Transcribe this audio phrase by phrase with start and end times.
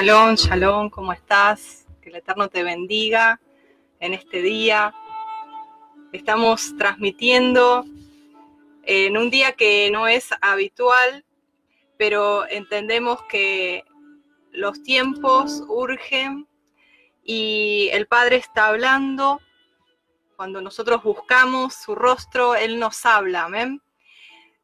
[0.00, 1.84] Shalom, shalom, ¿cómo estás?
[2.00, 3.40] Que el Eterno te bendiga
[3.98, 4.94] en este día.
[6.12, 7.84] Estamos transmitiendo
[8.84, 11.24] en un día que no es habitual,
[11.96, 13.82] pero entendemos que
[14.52, 16.46] los tiempos urgen
[17.24, 19.40] y el Padre está hablando.
[20.36, 23.82] Cuando nosotros buscamos su rostro, Él nos habla, amén.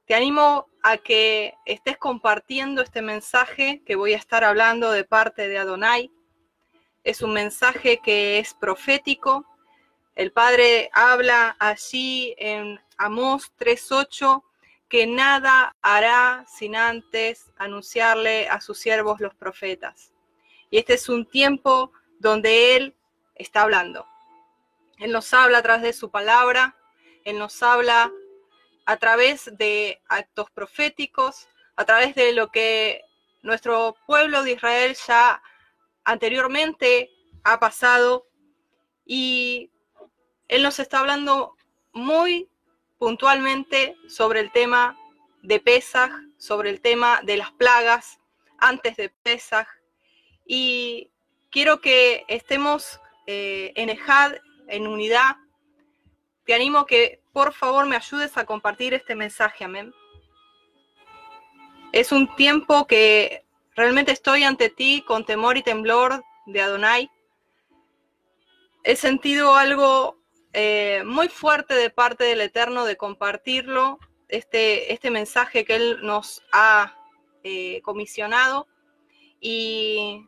[0.06, 5.48] Te animo a que estés compartiendo este mensaje que voy a estar hablando de parte
[5.48, 6.12] de Adonai.
[7.04, 9.46] Es un mensaje que es profético.
[10.14, 14.42] El Padre habla allí en Amós 3.8
[14.90, 20.12] que nada hará sin antes anunciarle a sus siervos los profetas.
[20.68, 22.94] Y este es un tiempo donde Él
[23.36, 24.06] está hablando.
[24.98, 26.76] Él nos habla a través de su palabra,
[27.24, 28.12] Él nos habla
[28.86, 33.02] a través de actos proféticos, a través de lo que
[33.42, 35.42] nuestro pueblo de Israel ya
[36.04, 37.10] anteriormente
[37.42, 38.26] ha pasado
[39.04, 39.70] y
[40.48, 41.56] Él nos está hablando
[41.92, 42.48] muy
[42.98, 44.96] puntualmente sobre el tema
[45.42, 48.18] de Pesaj, sobre el tema de las plagas
[48.58, 49.66] antes de Pesaj
[50.46, 51.10] y
[51.50, 54.34] quiero que estemos eh, en Ejad,
[54.68, 55.36] en unidad.
[56.44, 59.92] Te animo que por favor me ayudes a compartir este mensaje, amén.
[61.92, 67.10] Es un tiempo que realmente estoy ante ti con temor y temblor de Adonai.
[68.84, 70.16] He sentido algo
[70.52, 73.98] eh, muy fuerte de parte del Eterno de compartirlo,
[74.28, 76.96] este, este mensaje que Él nos ha
[77.42, 78.68] eh, comisionado.
[79.40, 80.24] Y,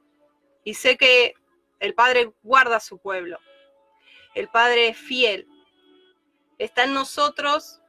[0.65, 1.35] y sé que
[1.79, 3.39] el Padre guarda a su pueblo.
[4.35, 5.47] El Padre es fiel
[6.59, 7.83] Está en nosotros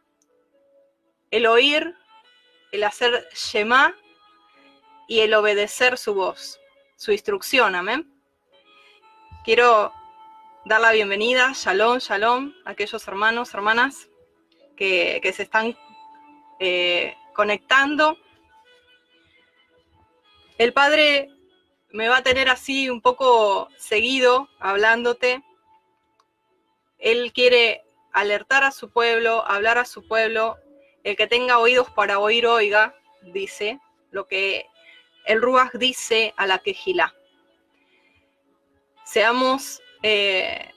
[1.32, 1.96] el oír,
[2.74, 3.96] el hacer Shema
[5.08, 6.60] y el obedecer su voz,
[6.98, 8.14] su instrucción, amén.
[9.46, 9.94] Quiero
[10.66, 14.10] dar la bienvenida, shalom, shalom, a aquellos hermanos, hermanas
[14.76, 15.78] que, se están
[16.60, 18.18] eh, conectando.
[20.58, 21.30] El Padre
[21.92, 25.42] me va a tener así un poco seguido hablándote.
[26.98, 27.87] Él quiere
[28.18, 30.58] alertar a su pueblo, hablar a su pueblo.
[31.04, 33.80] El que tenga oídos para oír, oiga, dice
[34.10, 34.66] lo que
[35.26, 37.14] el Ruach dice a la quejila.
[39.06, 40.72] Seamos eh,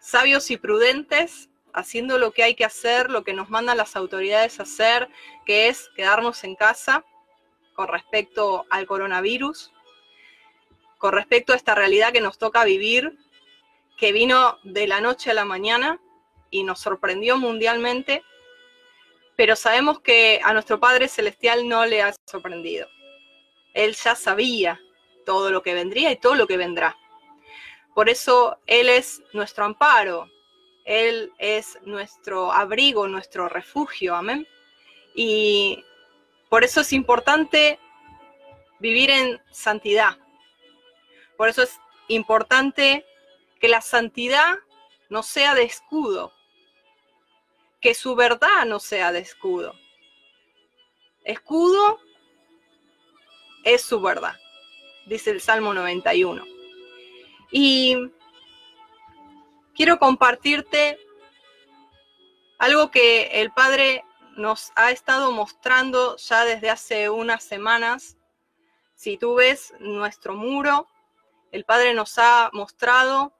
[0.00, 4.58] sabios y prudentes, haciendo lo que hay que hacer, lo que nos mandan las autoridades
[4.58, 5.08] a hacer,
[5.46, 7.04] que es quedarnos en casa
[7.74, 9.72] con respecto al coronavirus,
[10.98, 13.16] con respecto a esta realidad que nos toca vivir
[13.98, 16.00] que vino de la noche a la mañana
[16.50, 18.22] y nos sorprendió mundialmente,
[19.36, 22.88] pero sabemos que a nuestro Padre Celestial no le ha sorprendido.
[23.74, 24.80] Él ya sabía
[25.26, 26.96] todo lo que vendría y todo lo que vendrá.
[27.94, 30.30] Por eso Él es nuestro amparo,
[30.84, 34.46] Él es nuestro abrigo, nuestro refugio, amén.
[35.14, 35.84] Y
[36.48, 37.80] por eso es importante
[38.78, 40.16] vivir en santidad.
[41.36, 43.04] Por eso es importante
[43.60, 44.58] que la santidad
[45.08, 46.32] no sea de escudo,
[47.80, 49.74] que su verdad no sea de escudo.
[51.24, 51.98] Escudo
[53.64, 54.34] es su verdad,
[55.06, 56.44] dice el Salmo 91.
[57.50, 57.96] Y
[59.74, 60.98] quiero compartirte
[62.58, 64.04] algo que el Padre
[64.36, 68.16] nos ha estado mostrando ya desde hace unas semanas.
[68.94, 70.88] Si tú ves nuestro muro,
[71.52, 73.37] el Padre nos ha mostrado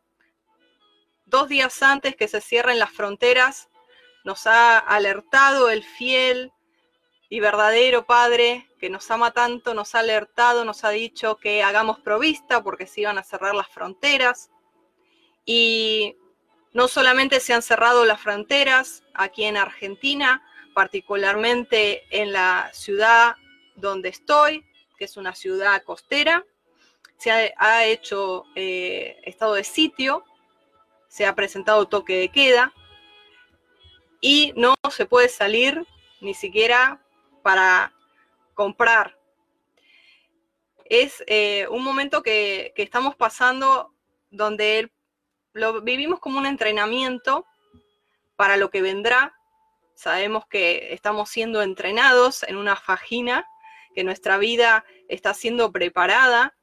[1.28, 3.68] dos días antes que se cierren las fronteras,
[4.24, 6.52] nos ha alertado el fiel
[7.28, 11.98] y verdadero Padre que nos ama tanto, nos ha alertado, nos ha dicho que hagamos
[12.00, 14.50] provista porque se iban a cerrar las fronteras.
[15.44, 16.16] Y
[16.72, 20.42] no solamente se han cerrado las fronteras aquí en Argentina,
[20.74, 23.36] particularmente en la ciudad
[23.74, 24.64] donde estoy,
[24.96, 26.44] que es una ciudad costera,
[27.16, 30.24] se ha, hecho eh, estado de sitio
[31.18, 32.72] se ha presentado toque de queda
[34.20, 35.84] y no se puede salir
[36.20, 37.04] ni siquiera
[37.42, 37.92] para
[38.54, 39.18] comprar.
[40.84, 43.92] Es eh, un momento que, estamos pasando
[44.30, 44.92] donde
[45.54, 47.44] lo vivimos como un entrenamiento
[48.36, 49.34] para lo que vendrá.
[49.96, 53.44] Sabemos que estamos siendo entrenados en una fagina,
[53.92, 56.56] que nuestra vida está siendo preparada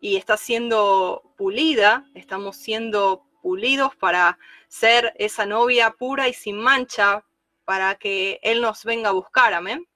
[0.00, 7.24] y está siendo pulida, estamos siendo pulidos para ser esa novia pura y sin mancha
[7.64, 9.86] para que Él nos venga a buscar, amén.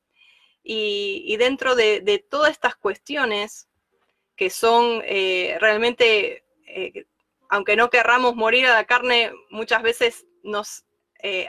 [0.62, 3.68] Y, dentro de, todas estas cuestiones,
[4.36, 7.06] que son eh, realmente, eh,
[7.48, 10.84] aunque no querramos morir a la carne, muchas veces nos
[11.20, 11.48] eh,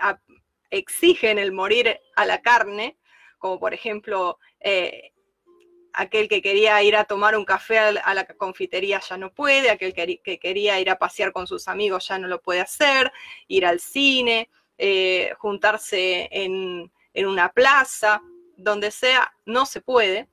[0.71, 2.97] exigen el morir a la carne,
[3.37, 4.39] como por ejemplo
[5.93, 9.93] aquel que quería ir a tomar un café a la confitería ya no puede, aquel
[9.93, 13.11] que, quería ir a pasear con sus amigos ya no lo puede hacer,
[13.47, 18.21] ir al cine, eh, juntarse en, una plaza,
[18.55, 20.27] donde sea, no se puede.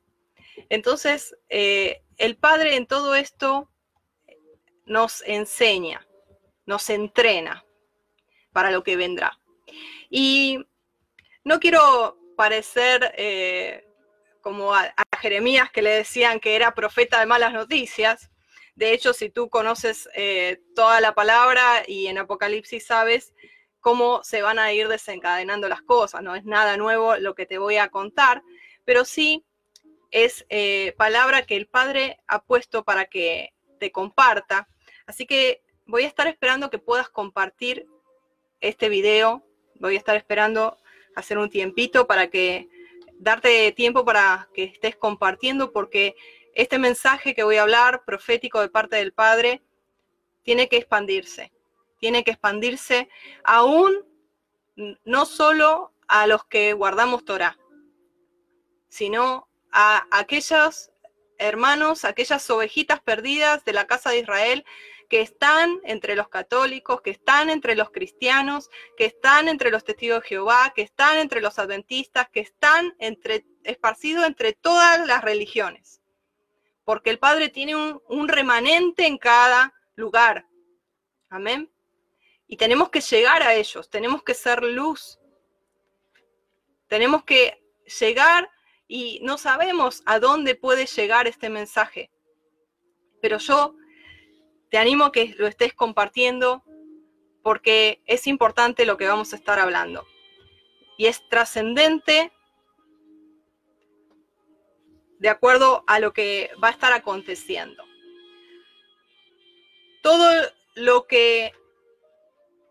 [0.68, 3.68] Entonces, eh, el Padre en todo esto
[4.86, 6.06] nos enseña,
[6.66, 7.64] nos entrena
[8.52, 9.38] para lo que vendrá.
[10.08, 10.64] Y
[11.44, 13.87] no quiero parecer eh,
[14.48, 18.30] como a, Jeremías que le decían que era profeta de malas noticias.
[18.76, 23.34] De hecho, si tú conoces eh, toda la palabra y en Apocalipsis sabes
[23.80, 27.58] cómo se van a ir desencadenando las cosas, no es nada nuevo lo que te
[27.58, 28.42] voy a contar,
[28.86, 29.44] pero sí
[30.10, 34.66] es eh, palabra que el Padre ha puesto para que te comparta.
[35.06, 37.86] Así que voy a estar esperando que puedas compartir
[38.62, 40.78] este video, voy a estar esperando
[41.16, 42.70] hacer un tiempito para que
[43.18, 46.14] darte tiempo para que estés compartiendo porque
[46.54, 49.62] este mensaje que voy a hablar, profético de parte del Padre,
[50.42, 51.52] tiene que expandirse.
[51.98, 53.08] Tiene que expandirse
[53.44, 54.04] aún
[55.04, 57.58] no solo a los que guardamos Torah,
[58.88, 60.90] sino a aquellos
[61.38, 64.64] hermanos, aquellas ovejitas perdidas de la casa de Israel
[65.08, 70.22] que están entre los católicos, que están entre los cristianos, que están entre los testigos
[70.22, 76.02] de Jehová, que están entre los adventistas, que están entre, esparcidos entre todas las religiones.
[76.84, 80.46] Porque el Padre tiene un, un remanente en cada lugar.
[81.30, 81.70] Amén.
[82.46, 85.18] Y tenemos que llegar a ellos, tenemos que ser luz.
[86.86, 87.62] Tenemos que
[88.00, 88.50] llegar
[88.86, 92.10] y no sabemos a dónde puede llegar este mensaje.
[93.20, 93.74] Pero yo
[94.70, 96.62] te animo a que lo estés compartiendo
[97.42, 100.06] porque es importante lo que vamos a estar hablando.
[100.96, 102.32] Y es trascendente
[105.18, 107.84] de acuerdo a lo que va a estar aconteciendo.
[110.02, 110.30] Todo
[110.74, 111.52] lo que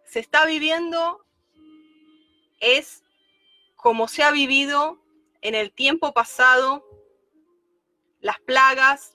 [0.05, 1.25] se está viviendo
[2.59, 3.03] es
[3.75, 4.99] como se ha vivido
[5.41, 6.83] en el tiempo pasado,
[8.19, 9.13] las plagas,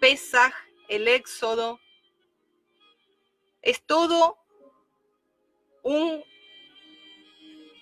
[0.00, 0.52] Pesaj,
[0.96, 1.80] el éxodo,
[3.62, 4.38] es todo
[5.82, 6.22] un,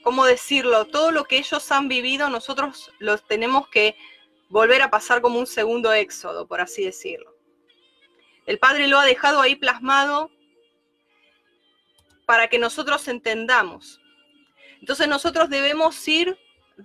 [0.02, 0.84] ¿cómo decirlo?
[0.86, 3.96] Todo lo que ellos han vivido, nosotros los tenemos que
[4.48, 7.34] volver a pasar como un segundo éxodo, por así decirlo.
[8.46, 10.30] El Padre lo ha dejado ahí plasmado
[12.26, 14.00] para que nosotros entendamos.
[14.80, 16.38] Entonces nosotros debemos ir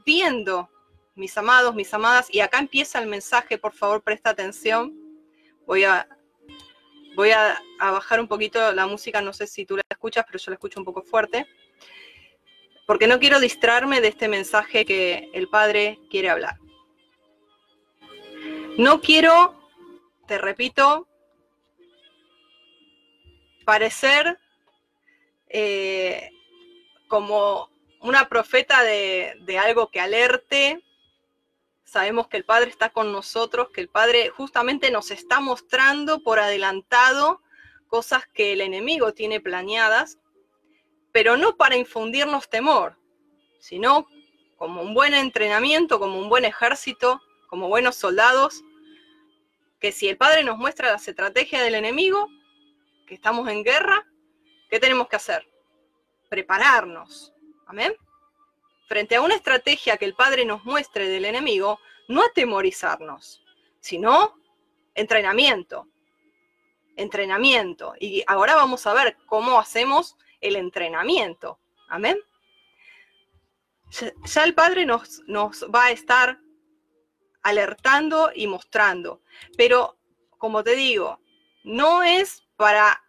[0.05, 0.69] viendo,
[1.15, 4.93] mis amados, mis amadas, y acá empieza el mensaje, por favor, presta atención.
[5.65, 6.07] Voy a
[7.15, 10.51] Voy a, bajar un poquito la música, no sé si tú la escuchas, pero yo
[10.51, 11.47] la escucho un poco fuerte,
[12.85, 16.57] porque no quiero distraerme de este mensaje que el Padre quiere hablar.
[18.77, 19.55] No quiero,
[20.27, 21.07] te repito,
[23.63, 24.37] parecer
[25.47, 26.29] eh,
[27.07, 27.69] como
[28.01, 30.84] una profeta de, de, algo que alerte
[31.85, 36.39] sabemos que el Padre está con nosotros, que el Padre justamente nos está mostrando por
[36.39, 37.41] adelantado
[37.87, 40.17] cosas que el enemigo tiene planeadas,
[41.11, 42.97] pero no para infundirnos temor,
[43.59, 44.07] sino
[44.57, 48.63] como un buen entrenamiento, como un buen ejército, como buenos soldados,
[49.79, 52.27] que si el Padre nos muestra las estrategias del enemigo,
[53.05, 54.05] que estamos en guerra,
[54.69, 55.47] ¿qué tenemos que hacer?
[56.29, 57.33] Prepararnos.
[57.67, 57.95] Amén
[58.87, 63.43] frente a una estrategia que el Padre nos muestre del enemigo, no atemorizarnos,
[63.79, 64.35] sino
[64.93, 65.87] entrenamiento.
[66.95, 67.93] Entrenamiento.
[67.99, 71.59] Y ahora vamos a ver cómo hacemos el entrenamiento.
[71.89, 72.17] Amén.
[74.25, 76.39] Ya el Padre nos, nos va a estar
[77.43, 79.21] alertando y mostrando.
[79.57, 79.97] Pero,
[80.37, 81.19] como te digo,
[81.63, 83.03] no es para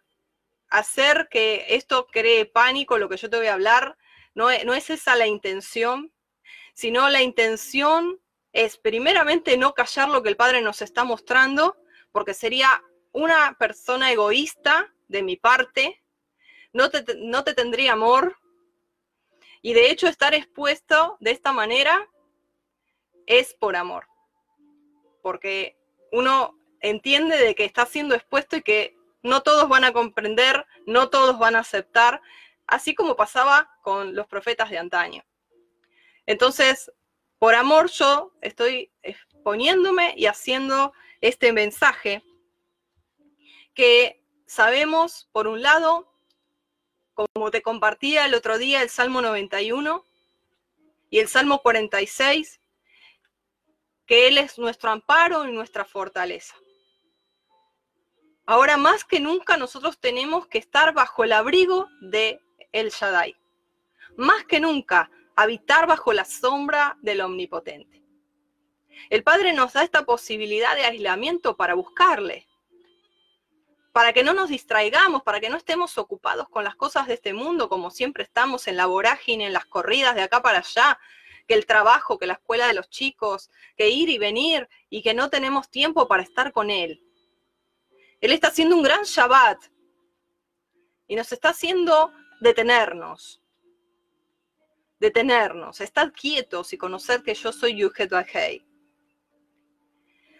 [0.69, 3.97] hacer que esto cree pánico, lo que yo te voy a hablar,
[4.37, 6.13] no es, esa la intención,
[6.75, 8.21] sino la intención
[8.53, 11.75] es primeramente no callar lo que el Padre nos está mostrando,
[12.11, 16.03] porque sería una persona egoísta de mi parte,
[16.71, 18.37] no te, no te tendría amor,
[19.63, 22.07] y de hecho estar expuesto de esta manera
[23.25, 24.07] es por amor,
[25.23, 25.79] porque
[26.11, 31.09] uno entiende de que está siendo expuesto y que no todos van a comprender, no
[31.09, 32.21] todos van a aceptar,
[32.67, 35.23] así como pasaba con los profetas de antaño.
[36.25, 36.91] Entonces,
[37.39, 42.23] por amor yo estoy exponiéndome y haciendo este mensaje
[43.73, 46.11] que sabemos, por un lado,
[47.13, 50.03] como te compartía el otro día, el Salmo 91
[51.09, 52.59] y el Salmo 46,
[54.05, 56.55] que Él es nuestro amparo y nuestra fortaleza.
[58.45, 63.35] Ahora más que nunca nosotros tenemos que estar bajo el abrigo de El Shaddai.
[64.17, 68.03] Más que nunca habitar bajo la sombra del Omnipotente.
[69.09, 72.47] El Padre nos da esta posibilidad de aislamiento para buscarle,
[73.91, 77.33] para que no nos distraigamos, para que no estemos ocupados con las cosas de este
[77.33, 80.99] mundo como siempre estamos en la vorágine, en las corridas de acá para allá,
[81.47, 85.13] que el trabajo, que la escuela de los chicos, que ir y venir y que
[85.13, 87.01] no tenemos tiempo para estar con Él.
[88.19, 89.63] Él está haciendo un gran Shabbat
[91.07, 93.41] y nos está haciendo detenernos,
[94.99, 98.11] detenernos, estar quietos y conocer que yo soy Yuhet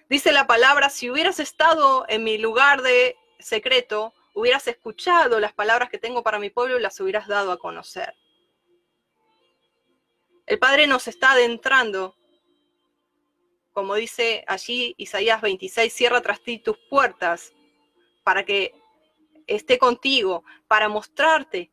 [0.09, 5.89] Dice la palabra, si hubieras estado en mi lugar de secreto, hubieras escuchado las palabras
[5.89, 8.15] que tengo para mi pueblo y las hubieras dado a conocer.
[10.45, 12.15] El Padre nos está adentrando,
[13.73, 17.51] como dice allí Isaías 26, cierra tras ti tus puertas
[18.23, 18.73] para que
[19.45, 21.71] esté contigo, para mostrarte,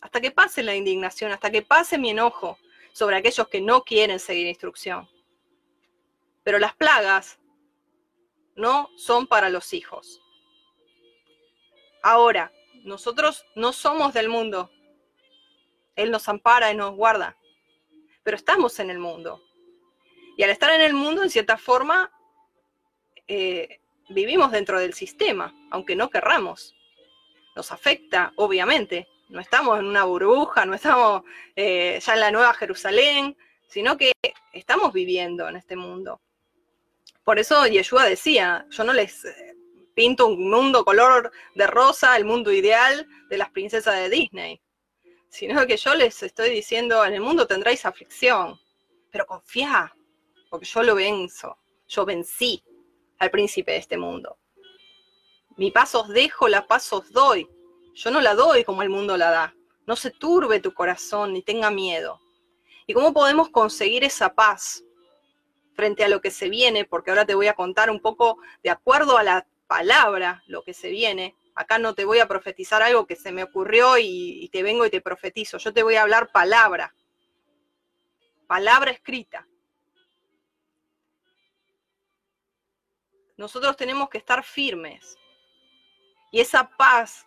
[0.00, 2.58] hasta que pase la indignación, hasta que pase mi enojo
[2.92, 5.08] sobre aquellos que no quieren seguir instrucción.
[6.42, 7.38] Pero las plagas
[8.56, 10.20] no son para los hijos.
[12.02, 12.52] Ahora,
[12.84, 14.70] nosotros no somos del mundo.
[15.96, 17.36] Él nos ampara y nos guarda,
[18.22, 19.42] pero estamos en el mundo.
[20.36, 22.10] Y al estar en el mundo, en cierta forma,
[23.28, 26.74] eh, vivimos dentro del sistema, aunque no querramos.
[27.54, 29.06] Nos afecta, obviamente.
[29.30, 31.22] No estamos en una burbuja, no estamos
[31.54, 33.36] eh, ya en la Nueva Jerusalén,
[33.68, 34.12] sino que
[34.52, 36.20] estamos viviendo en este mundo.
[37.22, 39.54] Por eso Yeshua decía, yo no les eh,
[39.94, 44.60] pinto un mundo color de rosa, el mundo ideal de las princesas de Disney,
[45.28, 48.58] sino que yo les estoy diciendo, en el mundo tendréis aflicción,
[49.12, 49.94] pero confía,
[50.48, 51.56] porque yo lo venzo,
[51.86, 52.64] yo vencí
[53.18, 54.38] al príncipe de este mundo.
[55.56, 57.48] Mi paz os dejo, la paz os doy.
[57.94, 59.54] Yo no la doy como el mundo la da.
[59.86, 62.20] No se turbe tu corazón ni tenga miedo.
[62.86, 64.84] ¿Y cómo podemos conseguir esa paz?
[65.80, 68.68] frente a lo que se viene, porque ahora te voy a contar un poco de
[68.68, 71.34] acuerdo a la palabra lo que se viene.
[71.54, 74.90] Acá no te voy a profetizar algo que se me ocurrió y, te vengo y
[74.90, 75.56] te profetizo.
[75.56, 76.94] Yo te voy a hablar palabra,
[78.46, 79.48] palabra escrita.
[83.38, 85.16] Nosotros tenemos que estar firmes.
[86.30, 87.26] Y esa paz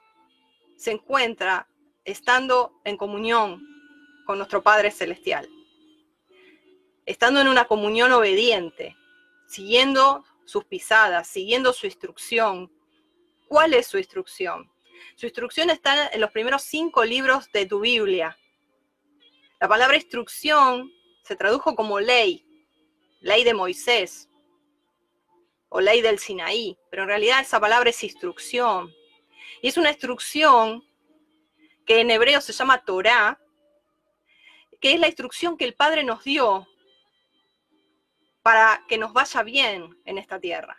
[0.84, 1.68] se encuentra
[2.06, 3.62] estando en comunión
[4.26, 5.50] con nuestro Padre Celestial
[7.06, 8.96] estando en una comunión obediente,
[9.48, 12.72] siguiendo sus pisadas, siguiendo su instrucción.
[13.48, 14.72] ¿Cuál es su instrucción?
[15.16, 18.38] Su instrucción está en los primeros cinco libros de tu Biblia.
[19.60, 20.92] La palabra instrucción
[21.24, 22.46] se tradujo como ley,
[23.22, 24.30] ley de Moisés
[25.70, 28.94] o ley del Sinaí, pero en realidad esa palabra es instrucción.
[29.64, 30.84] Y es una instrucción
[31.86, 33.40] que en hebreo se llama Torah,
[34.82, 36.68] que es la instrucción que el Padre nos dio
[38.42, 40.78] para que nos vaya bien en esta tierra,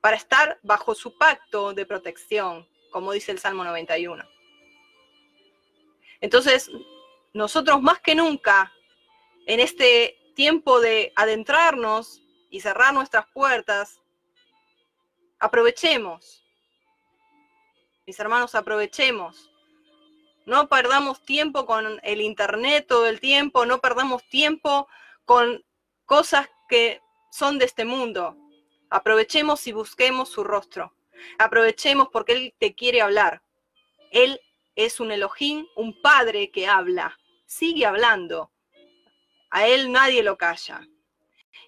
[0.00, 4.24] para estar bajo su pacto de protección, como dice el Salmo 91.
[6.22, 6.70] Entonces,
[7.34, 8.72] nosotros más que nunca,
[9.44, 14.00] en este tiempo de adentrarnos y cerrar nuestras puertas,
[15.38, 16.47] aprovechemos,
[18.08, 19.50] mis hermanos, aprovechemos.
[20.46, 24.88] No perdamos tiempo con el Internet todo el tiempo, no perdamos tiempo
[25.26, 25.62] con
[26.06, 28.34] cosas que son de este mundo.
[28.88, 30.94] Aprovechemos y busquemos su rostro.
[31.38, 33.42] Aprovechemos porque Él te quiere hablar.
[34.10, 34.40] Él
[34.74, 37.18] es un Elohim, un padre que habla.
[37.44, 38.50] Sigue hablando.
[39.50, 40.80] A Él nadie lo calla.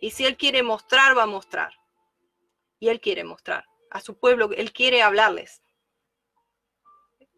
[0.01, 1.75] Y si Él quiere mostrar, va a mostrar.
[2.79, 5.61] Y Él quiere mostrar a su pueblo, Él quiere hablarles.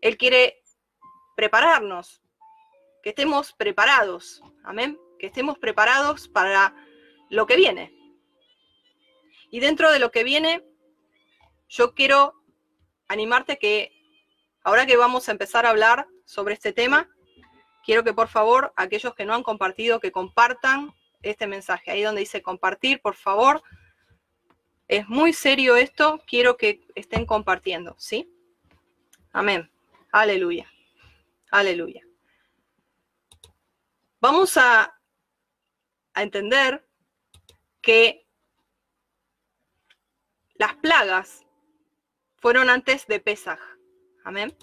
[0.03, 0.63] Él quiere
[1.35, 2.23] prepararnos,
[3.03, 4.43] que estemos preparados.
[4.63, 6.75] Amén que estemos preparados para
[7.31, 7.95] lo que viene.
[9.53, 10.65] Y dentro de lo que viene,
[11.69, 12.35] yo quiero
[13.07, 13.93] animarte que
[14.65, 17.09] ahora que vamos a empezar a hablar sobre este tema,
[17.85, 20.93] quiero que por favor aquellos que no han compartido, que compartan
[21.23, 21.93] este mensaje.
[21.93, 23.63] Ahí donde dice compartir, por favor.
[24.89, 28.29] Es muy serio esto, quiero que estén compartiendo, ¿sí?
[29.33, 29.71] Amén.
[30.13, 30.71] Aleluya.
[31.51, 32.03] Aleluya.
[34.21, 34.97] Vamos a
[36.15, 36.87] a entender
[37.81, 38.27] que
[40.55, 41.45] las plagas
[42.37, 43.59] fueron antes de Pesaj.
[44.25, 44.57] Amén.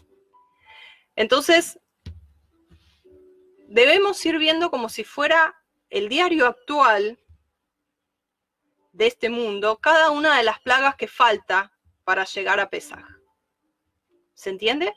[1.15, 1.79] Entonces,
[3.67, 7.19] debemos ir viendo como si fuera el diario actual
[8.91, 11.71] de este mundo, cada una de las plagas que falta
[12.03, 13.03] para llegar a Pesaj.
[14.33, 14.93] ¿Se entiende?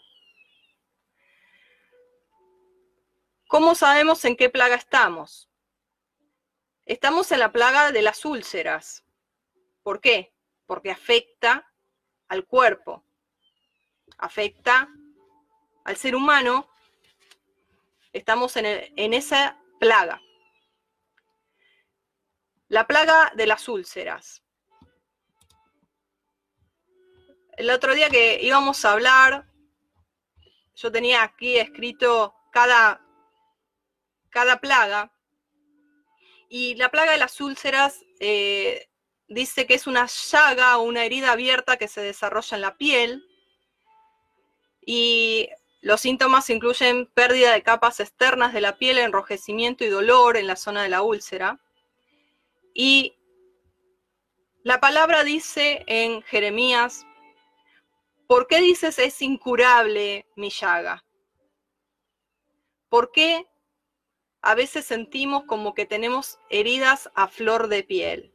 [3.53, 5.51] ¿Cómo sabemos en qué plaga estamos?
[6.87, 9.05] Estamos en la plaga de las úlceras.
[9.83, 10.33] ¿Por qué?
[10.65, 11.71] Porque afecta
[12.29, 13.05] al cuerpo,
[14.17, 14.89] afecta
[15.85, 16.67] al ser humano.
[18.15, 18.65] Estamos en,
[18.97, 20.19] en esa plaga.
[22.69, 24.43] La plaga de las úlceras.
[27.59, 29.47] El otro día que íbamos a hablar,
[30.75, 33.03] yo tenía aquí escrito cada
[34.33, 35.13] cada plaga.
[36.49, 38.89] Y la plaga de las úlceras eh,
[39.29, 43.25] dice que es una llaga o una herida abierta que se desarrolla en la piel.
[44.85, 45.49] Y
[45.81, 50.57] los síntomas incluyen pérdida de capas externas de la piel, enrojecimiento y dolor en la
[50.57, 51.61] zona de la úlcera.
[52.75, 53.17] Y
[54.65, 57.07] la palabra dice en Jeremías,
[58.27, 61.05] ¿por qué dices es incurable mi llaga?
[62.89, 63.47] ¿Por qué
[64.43, 68.33] a veces sentimos como que tenemos heridas a flor de piel.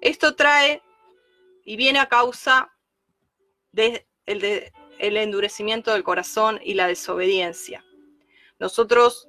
[0.00, 0.82] Esto trae
[1.64, 2.72] y viene a causa
[3.72, 7.84] del de el endurecimiento del corazón y la desobediencia.
[8.58, 9.28] Nosotros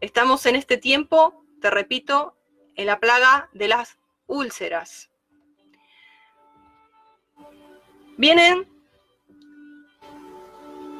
[0.00, 2.36] estamos en este tiempo, te repito,
[2.76, 5.10] en la plaga de las úlceras.
[8.16, 8.68] Vienen,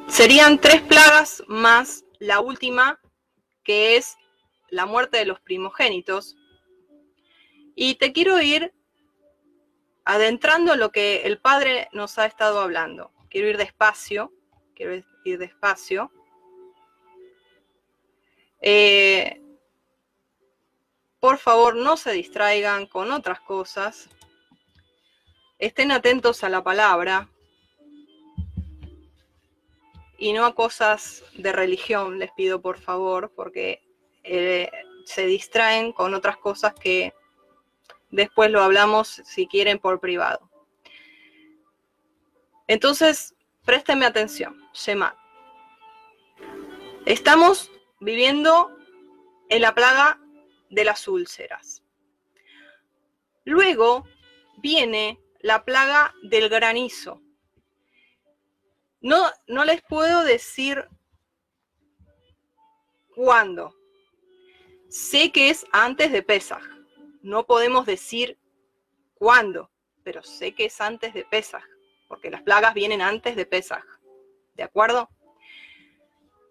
[0.07, 2.99] serían tres plagas más la última,
[3.63, 4.17] que es
[4.69, 6.35] la muerte de los primogénitos.
[7.75, 8.73] Y te quiero ir
[10.05, 13.11] adentrando en lo que el Padre nos ha estado hablando.
[13.29, 14.31] Quiero ir despacio,
[14.73, 16.11] quiero ir despacio.
[18.61, 19.41] Eh,
[21.19, 24.09] por favor, no se distraigan con otras cosas.
[25.59, 27.29] Estén atentos a la palabra
[30.23, 33.83] y no a cosas de religión, les pido por favor, porque
[34.23, 34.71] eh,
[35.03, 37.13] se distraen con otras cosas que
[38.09, 40.49] después lo hablamos si quieren por privado.
[42.67, 45.13] Entonces, présteme atención, Shema.
[47.05, 48.71] Estamos viviendo
[49.49, 50.21] en la plaga
[50.69, 51.83] de las úlceras.
[53.43, 54.05] Luego
[54.59, 57.21] viene la plaga del granizo.
[59.03, 60.87] No, no les puedo decir
[63.13, 63.75] cuándo.
[64.89, 66.63] Sé que es antes de Pesaj.
[67.21, 68.39] No podemos decir
[69.15, 69.69] cuándo,
[70.03, 71.63] pero sé que es antes de Pesaj,
[72.07, 73.83] porque las plagas vienen antes de Pesaj.
[74.53, 75.09] ¿De acuerdo?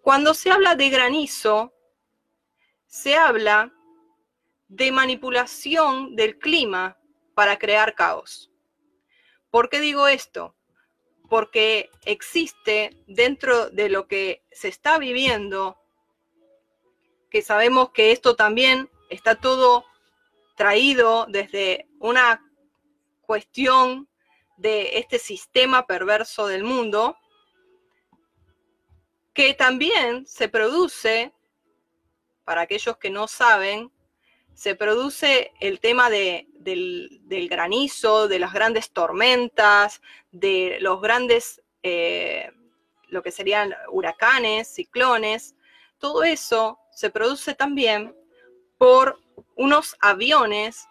[0.03, 1.73] Cuando se habla de granizo,
[2.85, 3.73] se habla
[4.67, 6.99] de manipulación del clima
[7.33, 8.51] para crear caos.
[9.49, 10.55] ¿Por qué digo esto?
[11.33, 15.81] Porque existe dentro de lo que se está viviendo,
[17.31, 19.83] que sabemos que esto también está todo
[20.55, 22.47] traído desde una
[23.23, 24.07] cuestión
[24.57, 27.17] de este sistema perverso del mundo,
[29.33, 31.33] que también se produce,
[32.43, 33.91] para aquellos que no saben,
[34.53, 42.51] se produce el tema de, del, granizo, de las grandes tormentas, de los grandes, eh,
[43.07, 45.55] lo que serían huracanes, ciclones.
[45.97, 48.15] Todo eso se produce también
[48.77, 49.19] por
[49.55, 50.87] unos aviones,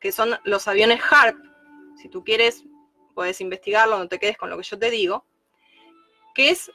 [0.00, 1.36] que son los aviones HARP.
[2.00, 2.64] Si tú quieres,
[3.14, 5.24] puedes investigarlo, no te quedes con lo que yo te digo,
[6.34, 6.70] que es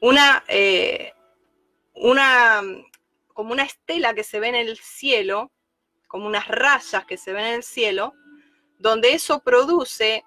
[0.00, 1.12] una, eh,
[1.94, 2.62] una
[3.36, 5.52] como una estela que se ve en el cielo,
[6.08, 8.14] como unas rayas que se ven en el cielo,
[8.78, 10.24] donde eso produce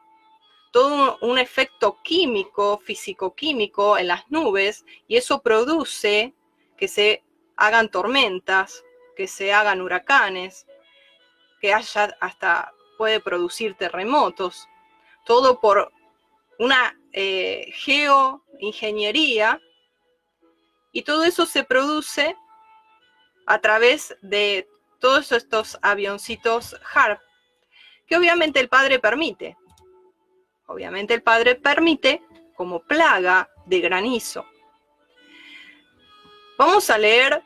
[0.72, 6.36] todo un, efecto químico, físico-químico en las nubes, y eso produce
[6.78, 7.24] que se
[7.58, 8.84] hagan tormentas,
[9.15, 10.67] que se hagan huracanes,
[11.60, 14.67] que haya hasta puede producir terremotos,
[15.26, 15.91] todo por
[16.60, 19.60] una eh, geoingeniería,
[20.91, 22.36] y todo eso se produce
[23.49, 27.19] a través de todos estos avioncitos HARP,
[28.05, 29.57] que obviamente el Padre permite.
[30.67, 32.21] Obviamente el Padre permite
[32.55, 34.45] como plaga de granizo.
[36.59, 37.41] Vamos a leer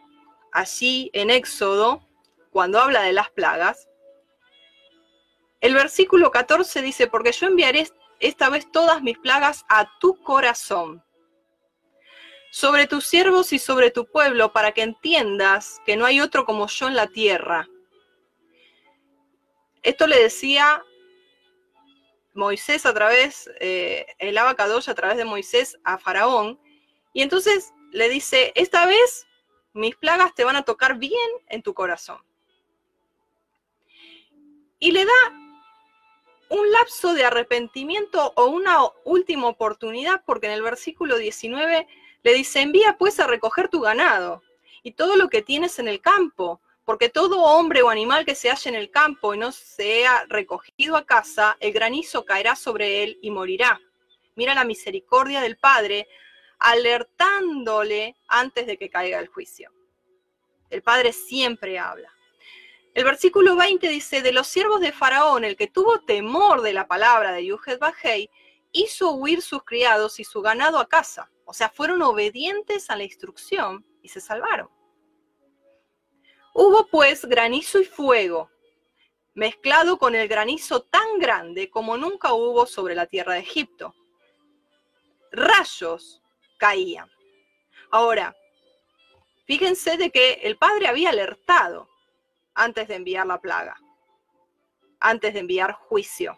[0.51, 2.05] allí en Éxodo,
[2.51, 3.87] cuando habla de las plagas,
[5.61, 7.87] El versículo 14 dice, porque yo enviaré
[8.19, 11.01] esta vez todas mis plagas a tu corazón,
[12.53, 16.67] sobre tus siervos y sobre tu pueblo, para que entiendas que no hay otro como
[16.67, 17.67] yo en la tierra.
[19.81, 20.83] Esto le decía
[22.35, 26.59] Moisés a través, eh, el abacadosh a través de Moisés a Faraón,
[27.11, 29.25] y entonces le dice, esta vez
[29.73, 32.21] mis plagas te van a tocar bien en tu corazón.
[34.77, 35.11] Y le da
[36.49, 41.87] un lapso de arrepentimiento o una última oportunidad, porque en el versículo 19
[42.23, 44.41] le dice, envía pues a recoger tu ganado
[44.81, 48.49] y todo lo que tienes en el campo, porque todo hombre o animal que se
[48.49, 53.17] halle en el campo y no sea recogido a casa, el granizo caerá sobre él
[53.21, 53.79] y morirá.
[54.36, 56.07] Mira la misericordia del Padre,
[56.59, 59.71] alertándole antes de que caiga el juicio.
[60.69, 62.12] El Padre siempre habla.
[62.93, 66.88] El versículo 20 dice, de los siervos de Faraón, el que tuvo temor de la
[66.88, 68.29] palabra de Yuhet Bajei,
[68.71, 71.29] hizo huir sus criados y su ganado a casa.
[71.45, 74.69] O sea, fueron obedientes a la instrucción y se salvaron.
[76.53, 78.49] Hubo pues granizo y fuego,
[79.34, 83.95] mezclado con el granizo tan grande como nunca hubo sobre la tierra de Egipto.
[85.32, 86.21] Rayos
[86.58, 87.10] caían.
[87.89, 88.36] Ahora,
[89.45, 91.89] fíjense de que el padre había alertado
[92.53, 93.75] antes de enviar la plaga,
[94.99, 96.38] antes de enviar juicio.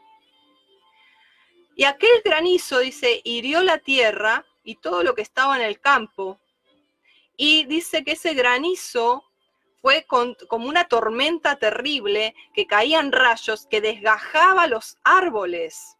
[1.76, 6.42] Y aquel granizo, dice, hirió la tierra y todo lo que estaba en el campo.
[7.38, 9.24] Y dice que ese granizo
[9.82, 15.96] fue como una tormenta terrible que caían rayos que desgajaba los árboles.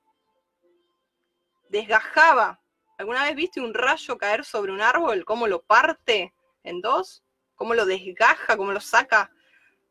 [1.70, 2.60] Desgajaba.
[2.98, 5.24] ¿Alguna vez viste un rayo caer sobre un árbol?
[5.24, 7.24] ¿Cómo lo parte en dos?
[7.56, 8.58] ¿Cómo lo desgaja?
[8.58, 9.32] ¿Cómo lo saca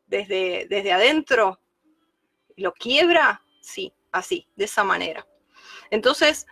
[0.07, 1.61] desde, desde adentro?
[2.57, 3.43] ¿Lo quiebra?
[3.61, 5.25] Sí, así, de esa manera.
[5.91, 6.47] Entonces,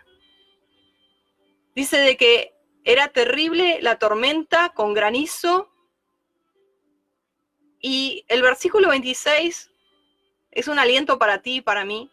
[1.75, 2.55] dice de que
[2.85, 5.73] era terrible la tormenta con granizo
[7.81, 9.71] y el versículo 26
[10.53, 12.11] es un aliento para ti y para mí,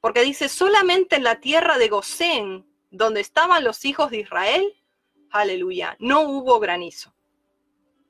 [0.00, 4.74] porque dice, solamente en la tierra de Gosén, donde estaban los hijos de Israel,
[5.30, 7.14] aleluya, no hubo granizo.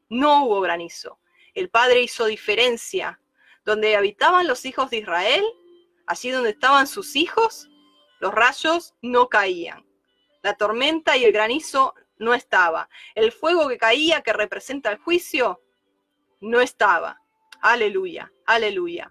[0.09, 1.18] No hubo granizo.
[1.55, 3.20] El Padre hizo diferencia.
[3.64, 5.42] Donde habitaban los hijos de Israel,
[6.07, 7.70] allí donde estaban sus hijos,
[8.20, 9.87] los rayos no caían.
[10.45, 12.91] La tormenta y el granizo no estaba.
[13.15, 15.63] El fuego que caía, que representa el juicio,
[16.43, 17.19] no estaba.
[17.63, 19.11] Aleluya, aleluya.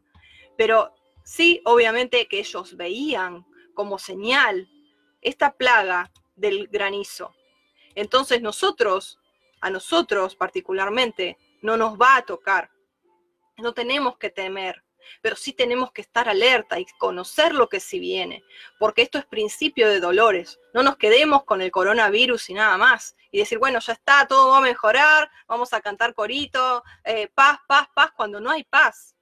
[0.56, 0.94] Pero
[1.24, 4.70] sí, obviamente que ellos veían como señal
[5.22, 7.34] esta plaga del granizo.
[7.96, 9.18] Entonces nosotros,
[9.60, 12.70] a nosotros particularmente, no nos va a tocar.
[13.58, 14.84] No tenemos que temer
[15.22, 18.44] pero sí tenemos que estar alerta y conocer lo que sí viene,
[18.80, 20.60] porque esto es principio de dolores.
[20.74, 24.52] No nos quedemos con el coronavirus y nada más, y decir, bueno, ya está, todo
[24.52, 29.16] va a mejorar, vamos a cantar corito, eh, paz, paz, paz, cuando no hay paz.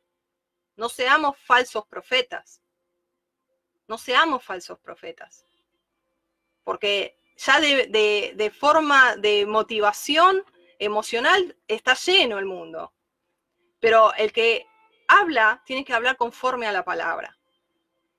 [0.75, 2.61] No seamos falsos profetas.
[3.87, 5.45] No seamos falsos profetas.
[6.63, 10.43] Porque ya de, de forma de motivación
[10.77, 12.93] emocional está lleno el mundo.
[13.79, 14.67] Pero el que
[15.12, 17.38] habla, tiene que hablar conforme a la palabra.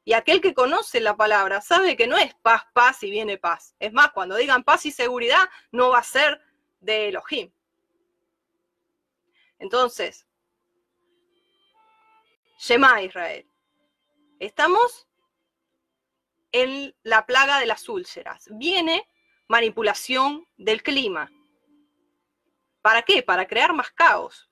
[0.05, 3.75] Y aquel que conoce la palabra sabe que no es paz, paz y viene paz.
[3.79, 6.41] Es más, cuando digan paz y seguridad, no va a ser
[6.81, 7.53] de Elohim.
[9.59, 10.27] Entonces,
[12.59, 13.49] Shema Israel.
[14.39, 15.09] Estamos
[16.51, 18.49] en la plaga de las úlceras.
[18.51, 19.09] Viene
[19.49, 21.31] manipulación del clima.
[22.81, 23.23] ¿Para qué?
[23.23, 24.52] Para crear más caos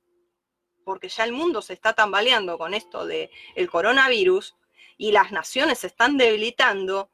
[0.90, 4.57] porque ya el mundo se está tambaleando con esto del el coronavirus
[4.98, 7.12] y las naciones se están debilitando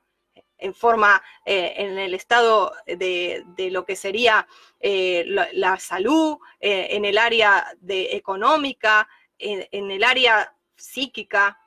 [0.57, 4.49] en forma, eh, en el estado de, lo que sería
[4.81, 11.61] eh, la, salud, eh, en el área de económica, en el área psíquica,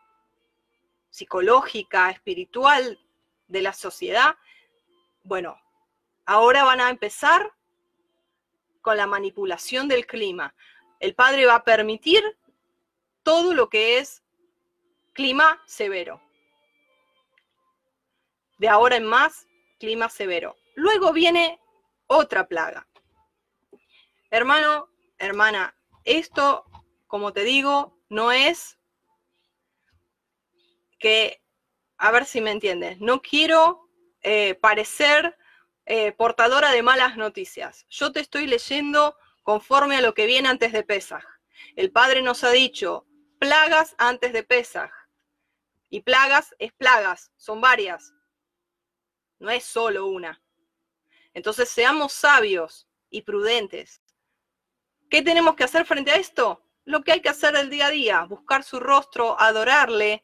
[1.12, 3.00] psicológica, espiritual
[3.48, 4.36] de la sociedad.
[5.22, 5.62] Bueno,
[6.26, 7.54] ahora van a empezar
[8.82, 10.56] con la manipulación del clima
[11.00, 12.24] el Padre va a permitir
[13.24, 14.24] todo lo que es
[15.14, 16.22] clima severo.
[18.58, 19.48] De ahora en más,
[19.80, 20.56] clima severo.
[20.76, 21.60] Luego viene
[22.08, 22.88] otra plaga.
[24.32, 26.66] Hermano, hermana, esto,
[27.08, 28.78] como te digo, no es
[31.00, 31.42] que,
[31.98, 33.90] a ver si me entiendes, no quiero
[34.22, 35.38] eh, parecer
[35.86, 37.86] eh, portadora de malas noticias.
[37.90, 39.16] Yo te estoy leyendo
[39.50, 41.24] conforme a lo que viene antes de Pesaj.
[41.76, 43.08] El Padre nos ha dicho,
[43.40, 44.92] plagas antes de Pesaj.
[45.90, 48.14] Y plagas es plagas, son varias.
[49.40, 50.40] No es solo una.
[51.34, 54.04] Entonces seamos sabios y prudentes.
[55.10, 56.64] ¿Qué tenemos que hacer frente a esto?
[56.86, 60.24] Lo que hay que hacer el día a día, buscar su rostro, adorarle,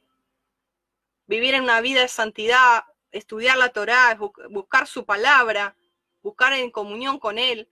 [1.26, 4.16] vivir en una vida de santidad, estudiar la Torá,
[4.52, 5.76] buscar su palabra,
[6.22, 7.72] buscar en comunión con Él,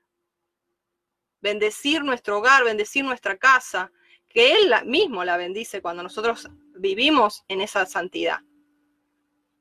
[1.43, 3.91] bendecir nuestro hogar, bendecir nuestra casa,
[4.29, 8.39] que Él mismo la bendice cuando nosotros vivimos en esa santidad.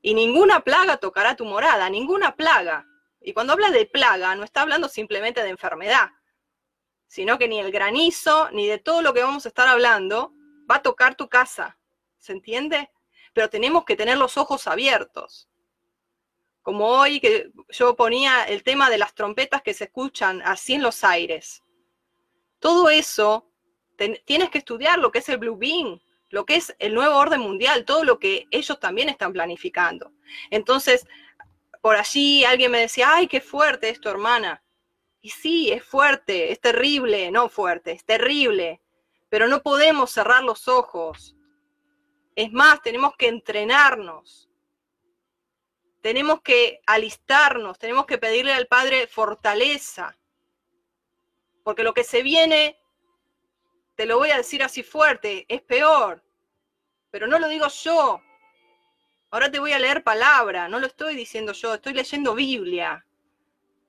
[0.00, 2.86] Y ninguna plaga tocará tu morada, ninguna plaga.
[3.20, 6.10] Y cuando habla de plaga, no está hablando simplemente de enfermedad,
[7.08, 10.32] sino que ni el granizo, ni de todo lo que vamos a estar hablando,
[10.70, 11.78] va a tocar tu casa.
[12.18, 12.90] ¿Se entiende?
[13.34, 15.48] Pero tenemos que tener los ojos abiertos.
[16.62, 20.82] Como hoy que yo ponía el tema de las trompetas que se escuchan así en
[20.84, 21.62] los aires.
[22.62, 23.50] Todo eso
[24.24, 27.40] tienes que estudiar lo que es el Blue Bean, lo que es el nuevo orden
[27.40, 30.12] mundial, todo lo que ellos también están planificando.
[30.48, 31.04] Entonces,
[31.80, 34.62] por allí alguien me decía, ay, qué fuerte esto, hermana.
[35.20, 38.80] Y sí, es fuerte, es terrible, no fuerte, es terrible,
[39.28, 41.34] pero no podemos cerrar los ojos.
[42.36, 44.48] Es más, tenemos que entrenarnos,
[46.00, 50.16] tenemos que alistarnos, tenemos que pedirle al Padre fortaleza,
[51.62, 52.78] porque lo que se viene
[53.94, 56.22] te lo voy a decir así fuerte, es peor.
[57.10, 58.20] Pero no lo digo yo.
[59.30, 63.04] Ahora te voy a leer palabra, no lo estoy diciendo yo, estoy leyendo Biblia.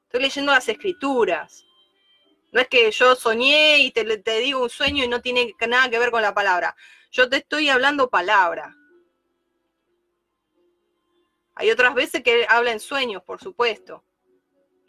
[0.03, 1.65] Estoy leyendo las escrituras.
[2.51, 5.89] No es que yo soñé y te, te digo un sueño y no tiene nada
[5.89, 6.75] que ver con la palabra.
[7.11, 8.75] Yo te estoy hablando palabra.
[11.55, 14.03] Hay otras veces que habla en sueños, por supuesto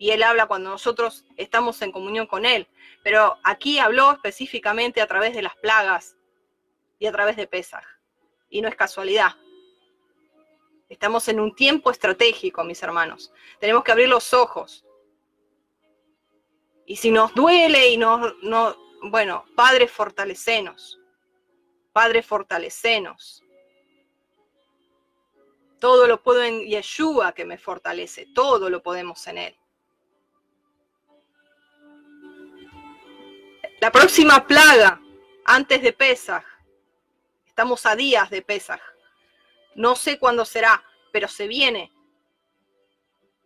[0.04, 2.68] y Él habla cuando nosotros estamos en comunión con Él.
[3.02, 6.14] Pero aquí habló específicamente a través de las plagas
[6.98, 7.86] y a través de Pesaj.
[8.50, 9.34] Y no es casualidad.
[10.90, 13.32] Estamos en un tiempo estratégico, mis hermanos.
[13.58, 14.84] Tenemos que abrir los ojos.
[16.84, 21.00] Y si nos duele y nos, no, bueno, Padre, fortalecenos.
[21.94, 23.42] Padre, fortalecenos.
[25.80, 28.26] Todo lo puedo en Yeshua que me fortalece.
[28.34, 29.58] Todo lo podemos en Él.
[33.84, 34.98] La próxima plaga,
[35.44, 36.42] antes de Pesaj,
[37.46, 38.80] estamos a días de Pesaj.
[39.74, 41.92] No sé cuándo será, pero se viene.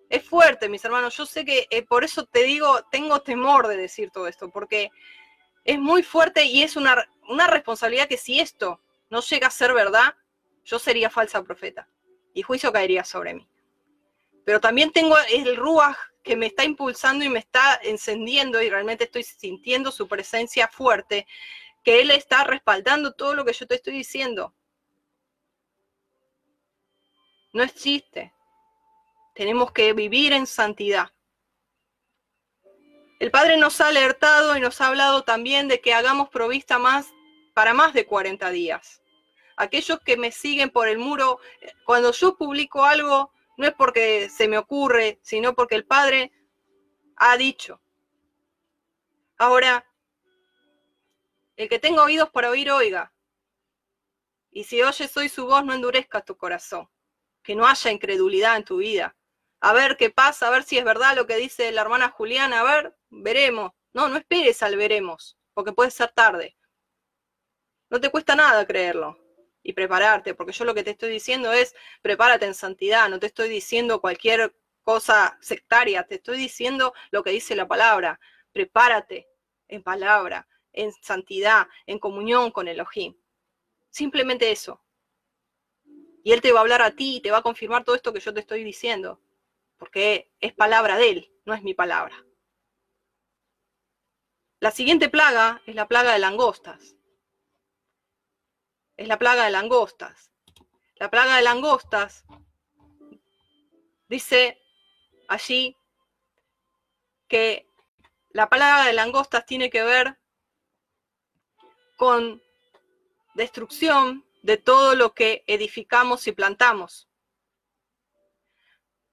[0.09, 1.17] Es fuerte, mis hermanos.
[1.17, 4.93] Yo sé que eh, por eso te digo, tengo temor de decir todo esto, porque
[5.65, 9.75] es muy fuerte y es una, una responsabilidad que si esto no llega a ser
[9.75, 10.15] verdad,
[10.65, 11.89] yo sería falsa profeta
[12.33, 13.49] y juicio caería sobre mí.
[14.49, 19.05] Pero también tengo el Ruach que me está impulsando y me está encendiendo y realmente
[19.05, 21.27] estoy sintiendo su presencia fuerte,
[21.85, 24.55] que Él está respaldando todo lo que yo te estoy diciendo.
[27.53, 28.33] No es chiste.
[29.35, 31.13] Tenemos que vivir en santidad.
[33.21, 37.13] El Padre nos ha alertado y nos ha hablado también de que hagamos provista más
[37.53, 39.03] para más de 40 días.
[39.59, 41.39] Aquellos que me siguen por el muro,
[41.85, 46.33] cuando yo publico algo, no es porque se me ocurre, sino porque el Padre
[47.17, 47.83] ha dicho.
[49.37, 49.85] Ahora,
[51.57, 53.13] el que tenga oídos para oír, oiga.
[54.53, 56.89] Y si oyes hoy su voz, no endurezcas tu corazón.
[57.43, 59.17] Que no haya incredulidad en tu vida.
[59.61, 62.61] A ver qué pasa, a ver si es verdad lo que dice la hermana Juliana.
[62.61, 63.73] A ver, veremos.
[63.93, 66.57] No, no esperes al veremos, porque puede ser tarde.
[67.91, 69.19] No te cuesta nada creerlo
[69.63, 73.27] y prepararte, porque yo lo que te estoy diciendo es prepárate en santidad, no te
[73.27, 78.19] estoy diciendo cualquier cosa sectaria, te estoy diciendo lo que dice la palabra,
[78.53, 79.29] prepárate
[79.69, 83.15] en palabra, en santidad, en comunión con Elohim.
[83.91, 84.83] Simplemente eso.
[86.25, 88.13] Y Él te va a hablar a ti y te va a confirmar todo esto
[88.13, 89.21] que yo te estoy diciendo,
[89.77, 92.25] porque es palabra de Él, no es mi palabra.
[94.61, 96.98] La siguiente plaga es la plaga de langostas
[98.99, 100.31] es la plaga de langostas.
[100.97, 102.25] La plaga de langostas
[104.09, 104.61] dice
[105.29, 105.77] allí
[107.29, 107.67] que
[108.31, 110.19] la plaga de langostas tiene que ver
[111.97, 112.43] con
[113.35, 117.09] destrucción de todo lo que edificamos y plantamos.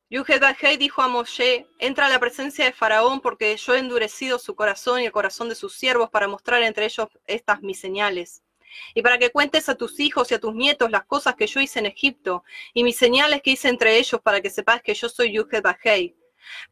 [0.09, 0.41] Yuhed
[0.79, 5.01] dijo a Moshe, entra a la presencia de Faraón porque yo he endurecido su corazón
[5.01, 8.44] y el corazón de sus siervos para mostrar entre ellos estas mis señales
[8.93, 11.59] y para que cuentes a tus hijos y a tus nietos las cosas que yo
[11.59, 15.09] hice en Egipto y mis señales que hice entre ellos para que sepas que yo
[15.09, 16.15] soy Yuhed Bajei.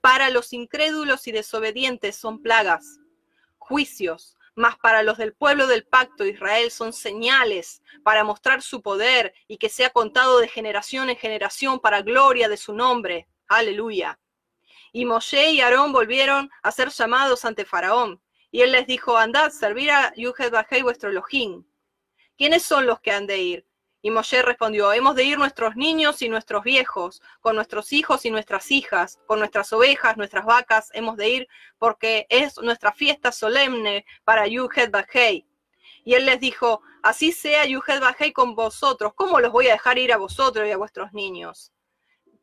[0.01, 2.99] Para los incrédulos y desobedientes son plagas,
[3.57, 9.33] juicios, mas para los del pueblo del pacto Israel son señales para mostrar su poder
[9.47, 13.27] y que sea contado de generación en generación para gloria de su nombre.
[13.47, 14.19] Aleluya.
[14.91, 18.21] Y Moshe y Aarón volvieron a ser llamados ante Faraón.
[18.51, 21.63] Y él les dijo, andad, servir a Yuhed Bajei vuestro Elohim.
[22.43, 23.65] ¿Quiénes son los que han de ir?
[24.01, 28.31] Y Moshe respondió, hemos de ir nuestros niños y nuestros viejos, con nuestros hijos y
[28.31, 34.05] nuestras hijas, con nuestras ovejas, nuestras vacas, hemos de ir porque es nuestra fiesta solemne
[34.25, 35.47] para Yuhed Bajei.
[36.03, 39.97] Y él les dijo, así sea Yuhed Bajei con vosotros, ¿cómo los voy a dejar
[39.97, 41.71] ir a vosotros y a vuestros niños?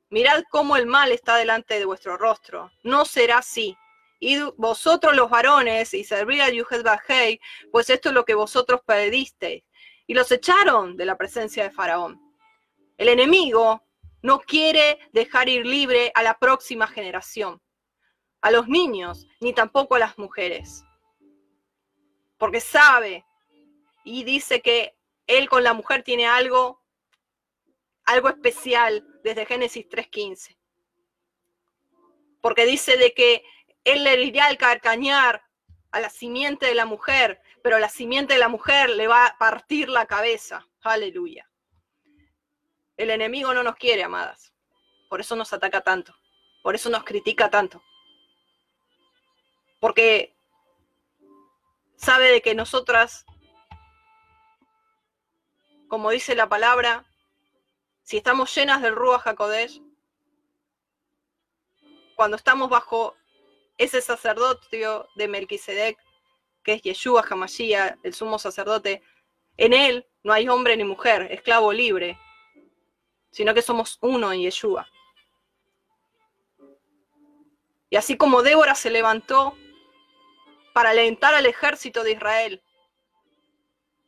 [0.09, 2.71] Mirad cómo el mal está delante de vuestro rostro.
[2.85, 3.77] No será así.
[4.19, 7.39] Y vosotros los varones y servir a Yuhed Bajei,
[7.71, 9.63] pues esto es lo que vosotros pedisteis
[10.11, 12.21] y los echaron de la presencia de Faraón.
[12.99, 13.81] El enemigo
[14.23, 17.63] no quiere dejar ir libre a la próxima generación,
[18.41, 20.83] a los niños, ni tampoco a las mujeres,
[22.39, 23.25] porque sabe
[24.03, 26.83] y dice que él con la mujer tiene algo,
[28.05, 30.59] algo especial desde Génesis 3.15,
[32.41, 33.45] porque dice de que
[33.85, 35.45] él le iría al carcañar
[35.93, 39.39] a la simiente de la mujer, pero la simiente de la mujer le va a
[39.39, 40.67] partir la cabeza.
[40.83, 41.49] Aleluya.
[42.97, 44.53] El enemigo no nos quiere, amadas.
[45.09, 46.15] Por eso nos ataca tanto.
[46.63, 47.83] Por eso nos critica tanto.
[49.79, 50.37] Porque
[51.97, 53.25] sabe de que nosotras,
[55.89, 57.05] como dice la palabra,
[58.03, 59.83] si estamos llenas del Ruach HaKodesh,
[62.17, 63.17] cuando estamos bajo
[63.79, 65.99] ese sacerdocio de Melquisedec,
[66.63, 69.03] que es Yeshua Hamashiach, el sumo sacerdote,
[69.57, 72.19] en él no hay hombre ni mujer, esclavo libre,
[73.31, 74.89] sino que somos uno en Yeshua.
[77.89, 79.57] Y así como Débora se levantó
[80.73, 82.63] para alentar al ejército de Israel,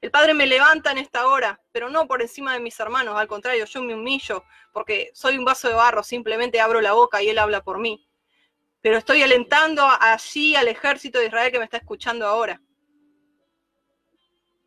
[0.00, 3.28] el Padre me levanta en esta hora, pero no por encima de mis hermanos, al
[3.28, 7.28] contrario, yo me humillo porque soy un vaso de barro, simplemente abro la boca y
[7.28, 8.08] Él habla por mí
[8.82, 12.60] pero estoy alentando allí al ejército de Israel que me está escuchando ahora.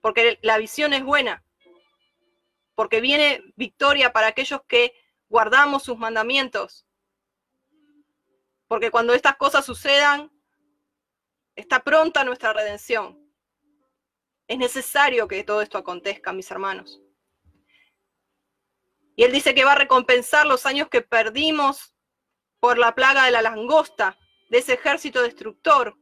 [0.02, 1.44] Porque la visión es buena,
[2.76, 4.94] porque viene victoria para aquellos que
[5.28, 6.88] guardamos sus mandamientos.
[8.68, 10.32] Porque cuando estas cosas sucedan,
[11.56, 13.20] está pronta nuestra redención.
[14.48, 17.02] Es necesario que todo esto acontezca, mis hermanos.
[19.18, 21.95] Y él dice que va a recompensar los años que perdimos
[22.66, 24.18] por la plaga de la langosta,
[24.50, 25.96] de ese ejército destructor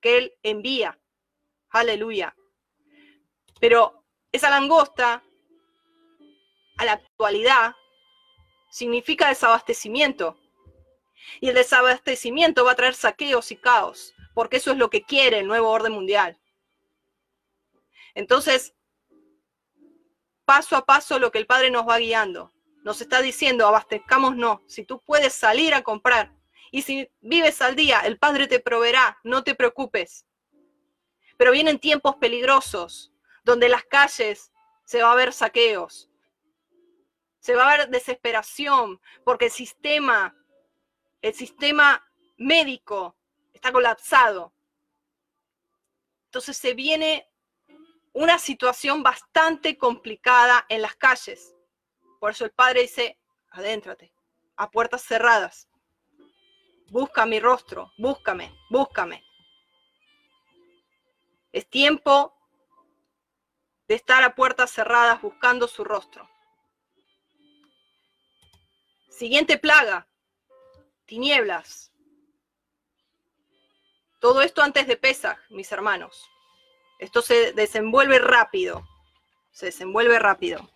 [0.00, 0.98] que él envía.
[1.70, 2.34] Aleluya.
[3.60, 5.22] Pero esa langosta,
[6.78, 7.76] a la actualidad,
[8.72, 10.36] significa desabastecimiento.
[11.40, 15.38] Y el desabastecimiento va a traer saqueos y caos, porque eso es lo que quiere
[15.38, 16.40] el nuevo orden mundial.
[18.14, 18.74] Entonces,
[20.44, 22.52] paso a paso lo que el Padre nos va guiando
[22.88, 26.32] nos está diciendo, abastezcamos no, si tú puedes salir a comprar
[26.70, 30.24] y si vives al día, el Padre te proveerá, no te preocupes.
[31.36, 33.12] Pero vienen tiempos peligrosos,
[33.44, 34.52] donde las calles
[34.86, 36.08] se va a ver saqueos,
[37.40, 40.34] se va a ver desesperación, porque el sistema,
[41.20, 42.02] el sistema
[42.38, 43.18] médico
[43.52, 44.54] está colapsado.
[46.28, 47.28] Entonces se viene
[48.14, 51.54] una situación bastante complicada en las calles.
[52.18, 53.18] Por eso el Padre dice,
[53.50, 54.12] adéntrate,
[54.56, 55.68] a puertas cerradas.
[56.90, 59.22] Busca mi rostro, búscame, búscame.
[61.52, 62.34] Es tiempo
[63.86, 66.28] de estar a puertas cerradas buscando su rostro.
[69.08, 70.08] Siguiente plaga,
[71.06, 71.92] tinieblas.
[74.20, 76.28] Todo esto antes de Pesach, mis hermanos.
[76.98, 78.86] Esto se desenvuelve rápido.
[79.52, 80.68] Se desenvuelve rápido.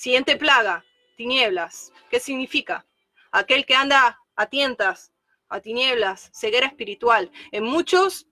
[0.00, 0.82] Siguiente plaga,
[1.18, 1.92] tinieblas.
[2.08, 2.86] ¿Qué significa?
[3.32, 5.12] Aquel que anda a tientas,
[5.50, 7.30] a tinieblas, ceguera espiritual.
[7.52, 8.26] En muchos,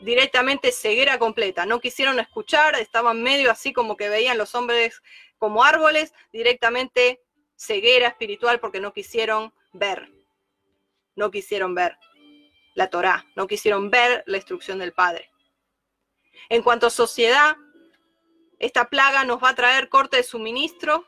[0.00, 1.64] directamente ceguera completa.
[1.64, 5.00] No quisieron escuchar, estaban medio así como que veían los hombres
[5.38, 7.22] como árboles, directamente
[7.54, 10.10] ceguera espiritual porque no quisieron ver.
[11.14, 11.96] No quisieron ver
[12.74, 15.30] la Torá, no quisieron ver la instrucción del Padre.
[16.48, 17.56] En cuanto a sociedad,
[18.62, 21.04] esta plaga nos va a traer corte de suministro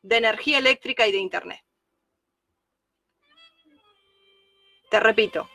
[0.00, 1.62] de energía eléctrica y de Internet.
[4.90, 5.50] Te repito,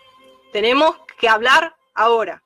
[0.52, 2.44] tenemos que hablar ahora.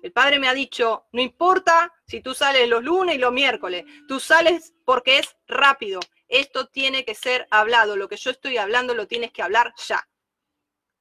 [0.00, 3.84] El padre me ha dicho, no importa si tú sales los lunes y los miércoles,
[4.06, 5.98] tú sales porque es rápido.
[6.28, 7.96] Esto tiene que ser hablado.
[7.96, 10.08] Lo que yo estoy hablando lo tienes que hablar ya.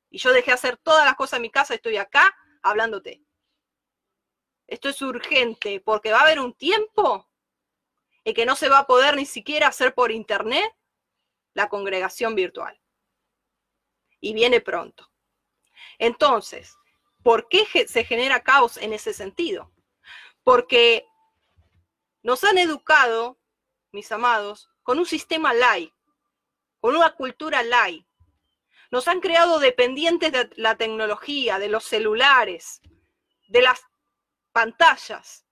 [0.10, 3.22] Y yo dejé hacer todas las cosas en mi casa, estoy acá hablándote.
[4.72, 7.30] Esto es urgente, porque va a haber un tiempo
[8.24, 10.74] en que no se va a poder ni siquiera hacer por internet
[11.54, 12.80] la congregación virtual.
[14.22, 15.12] Y viene pronto.
[16.00, 16.78] Entonces,
[17.22, 19.74] ¿por qué se genera caos en ese sentido?
[20.42, 21.06] Porque
[22.24, 23.38] nos han educado,
[23.92, 25.94] mis amados, con un sistema light,
[26.80, 28.08] con una cultura light.
[28.90, 32.80] Nos han creado dependientes de la tecnología, de los celulares,
[33.50, 33.91] de las
[34.52, 35.46] pantallas.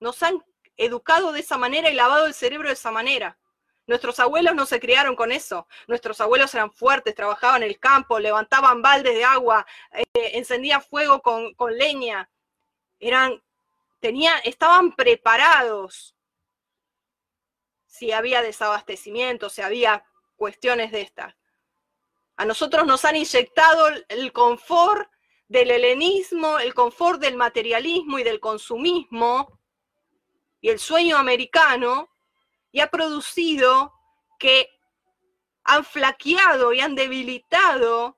[0.00, 0.42] Nos han
[0.76, 3.38] educado de esa manera y lavado el cerebro de esa manera.
[3.86, 5.66] Nuestros abuelos no se criaron con eso.
[5.88, 11.20] Nuestros abuelos eran fuertes, trabajaban en el campo, levantaban baldes de agua, eh, encendían fuego
[11.20, 12.30] con, leña.
[13.00, 13.42] Eran,
[13.98, 16.14] tenían, estaban preparados
[17.86, 20.04] si había desabastecimiento, si había
[20.36, 21.34] cuestiones de estas.
[22.36, 25.11] A nosotros nos han inyectado el confort
[25.52, 29.60] del helenismo, el confort del materialismo y del consumismo
[30.62, 32.08] y el sueño americano
[32.72, 33.92] y ha producido
[34.38, 34.70] que
[35.64, 38.16] han flaqueado y han debilitado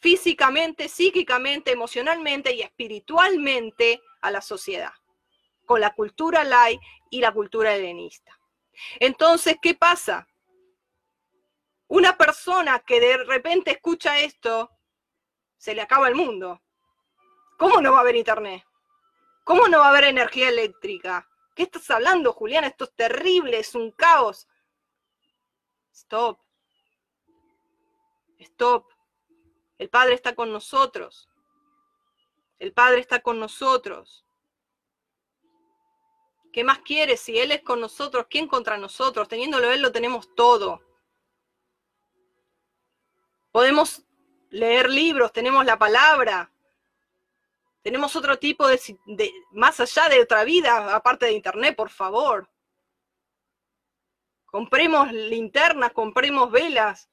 [0.00, 4.92] físicamente, psíquicamente, emocionalmente y espiritualmente a la sociedad,
[5.64, 8.36] con la cultura laica y la cultura helenista.
[8.98, 10.26] Entonces, ¿qué pasa?
[11.86, 14.72] Una persona que de repente escucha esto,
[15.58, 16.62] se le acaba el mundo.
[17.58, 18.64] ¿Cómo no va a haber internet?
[19.44, 21.28] ¿Cómo no va a haber energía eléctrica?
[21.54, 22.64] ¿Qué estás hablando, Julián?
[22.64, 24.46] Esto es terrible, es un caos.
[25.92, 26.38] Stop.
[28.38, 28.86] Stop.
[29.76, 31.28] El Padre está con nosotros.
[32.58, 34.24] El Padre está con nosotros.
[36.52, 37.16] ¿Qué más quiere?
[37.16, 39.28] Si Él es con nosotros, ¿quién contra nosotros?
[39.28, 40.80] Teniéndolo Él lo tenemos todo.
[43.50, 44.07] Podemos
[44.50, 46.50] leer libros, tenemos la palabra,
[47.82, 48.78] tenemos otro tipo de,
[49.52, 52.48] más allá de otra vida, aparte de Internet, por favor.
[54.46, 57.08] Compremos linternas, compremos velas.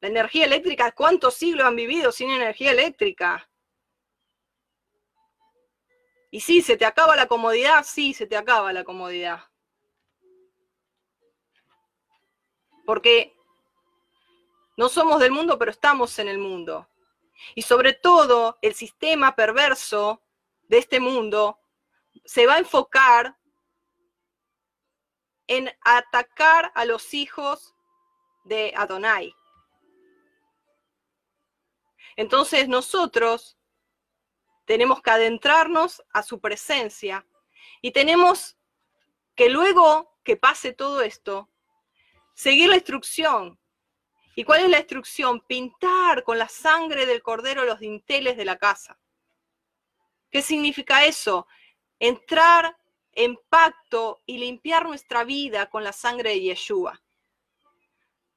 [0.00, 3.48] La energía eléctrica, ¿cuántos siglos han vivido sin energía eléctrica?
[6.30, 9.44] Y sí, se te acaba la comodidad, sí, se te acaba la comodidad.
[12.84, 13.35] Porque
[14.76, 16.88] no somos del mundo, pero estamos en el mundo.
[17.54, 20.22] Y sobre todo, el sistema perverso
[20.68, 21.58] de este mundo
[22.24, 23.36] se va a enfocar
[25.46, 27.74] en atacar a los hijos
[28.44, 29.34] de Adonai.
[32.16, 33.56] Entonces nosotros
[34.64, 37.26] tenemos que adentrarnos a su presencia
[37.80, 38.56] y tenemos
[39.34, 41.48] que luego que pase todo esto,
[42.34, 43.58] seguir la instrucción
[44.38, 45.40] ¿Y cuál es la instrucción?
[45.40, 48.98] Pintar con la sangre del cordero los dinteles de la casa.
[50.30, 51.48] ¿Qué significa eso?
[51.98, 52.76] Entrar
[53.12, 57.02] en pacto y limpiar nuestra vida con la sangre de Yeshua.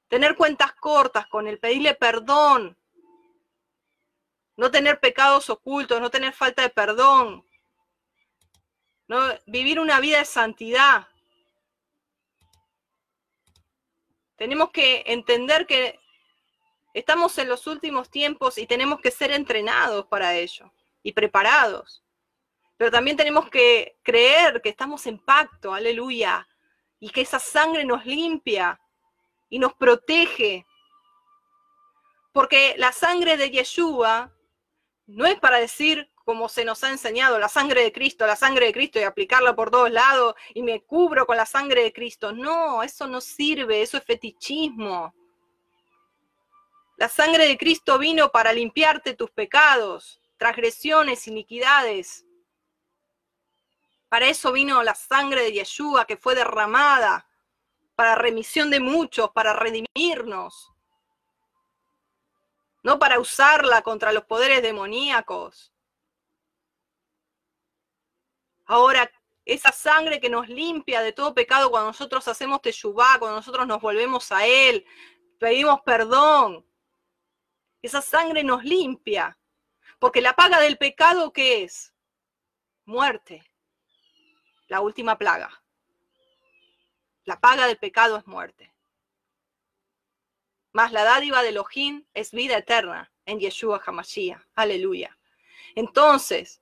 [0.08, 2.78] Tener cuentas cortas con él, pedirle perdón.
[4.56, 7.46] No tener pecados ocultos, no tener falta de perdón.
[9.46, 11.09] Vivir una vida de santidad.
[14.40, 16.00] Tenemos que entender que
[16.94, 20.72] estamos en los últimos tiempos y tenemos que ser entrenados para ello
[21.04, 22.02] y preparados.
[22.78, 26.48] Pero también tenemos que creer que estamos en pacto, aleluya,
[27.02, 28.80] y que esa sangre nos limpia
[29.50, 30.66] y nos protege.
[32.32, 34.34] Porque la sangre de Yeshua
[35.06, 38.68] no es para decir, como se nos ha enseñado, la sangre de Cristo, la sangre
[38.68, 42.32] de Cristo y aplicarla por todos lados y me cubro con la sangre de Cristo.
[42.32, 45.12] No, eso no sirve, eso es fetichismo.
[46.98, 52.28] La sangre de Cristo vino para limpiarte tus pecados, transgresiones, iniquidades.
[54.08, 57.28] Para eso vino la sangre de Yeshua que fue derramada
[57.96, 60.72] para remisión de muchos, para redimirnos.
[62.84, 65.74] No para usarla contra los poderes demoníacos.
[68.70, 69.12] Ahora,
[69.46, 73.82] esa sangre que nos limpia de todo pecado cuando nosotros hacemos teshuvá, cuando nosotros nos
[73.82, 74.86] volvemos a Él,
[75.40, 76.64] pedimos perdón.
[77.82, 79.40] Esa sangre nos limpia.
[79.98, 81.96] Porque la paga del pecado, ¿qué es?
[82.86, 83.44] Muerte.
[84.68, 85.50] La última plaga.
[87.24, 88.72] La paga del pecado es muerte.
[90.74, 94.44] Más la dádiva de Elohim es vida eterna en Yeshua HaMashiach.
[94.54, 95.18] Aleluya.
[95.74, 96.62] Entonces,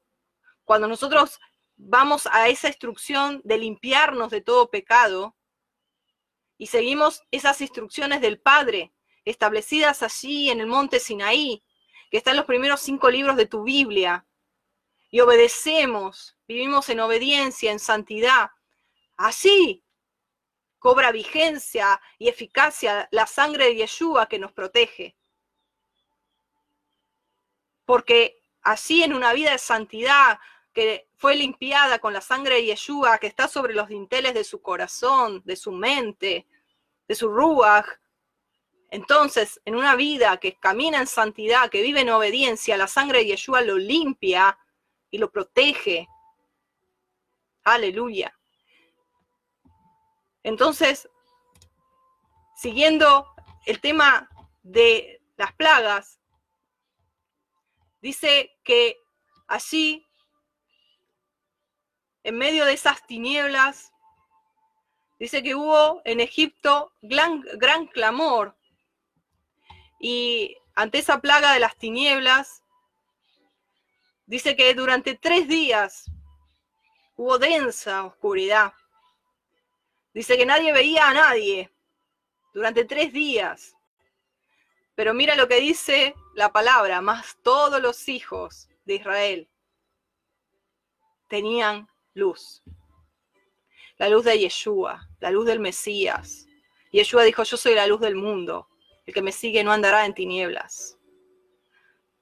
[0.63, 1.41] cuando nosotros
[1.77, 5.35] vamos a esa instrucción de limpiarnos de todo pecado
[6.57, 8.93] y seguimos esas instrucciones del Padre
[9.25, 11.63] establecidas allí en el monte Sinaí,
[12.09, 14.25] que están los primeros cinco libros de tu Biblia,
[15.09, 18.51] y obedecemos, vivimos en obediencia, en santidad,
[19.15, 19.83] así
[20.79, 25.17] cobra vigencia y eficacia la sangre de Yeshua que nos protege.
[27.85, 30.39] Porque así en una vida de santidad
[30.77, 34.61] que fue limpiada con la sangre de Yeshua que está sobre los dinteles de su
[34.61, 36.45] corazón, de su mente,
[37.07, 37.87] de su ruach,
[38.91, 43.25] entonces, en una vida que camina en santidad, que vive en obediencia, la sangre de
[43.25, 44.55] Yeshua lo limpia
[45.09, 46.07] y lo protege.
[47.63, 48.37] Aleluya.
[50.43, 51.09] Entonces,
[52.55, 53.33] siguiendo
[53.65, 54.29] el tema
[54.61, 56.19] de las plagas,
[57.99, 58.97] dice que
[59.47, 60.06] allí,
[62.27, 63.93] en medio de esas tinieblas,
[65.17, 67.41] dice que hubo en Egipto gran,
[67.93, 68.57] clamor
[69.97, 72.63] y ante esa plaga de las tinieblas,
[74.25, 76.11] dice que durante tres días
[77.15, 78.73] hubo densa oscuridad.
[80.13, 81.71] Dice que nadie veía a nadie
[82.53, 83.73] durante tres días.
[84.95, 89.49] Pero mira lo que dice la palabra, más todos los hijos de Israel
[91.29, 91.87] tenían
[92.17, 92.63] luz.
[93.97, 96.47] La luz de Yeshua, la luz del Mesías.
[96.91, 98.67] Yeshua dijo, yo soy la luz del mundo.
[99.05, 100.97] El que me sigue no andará en tinieblas.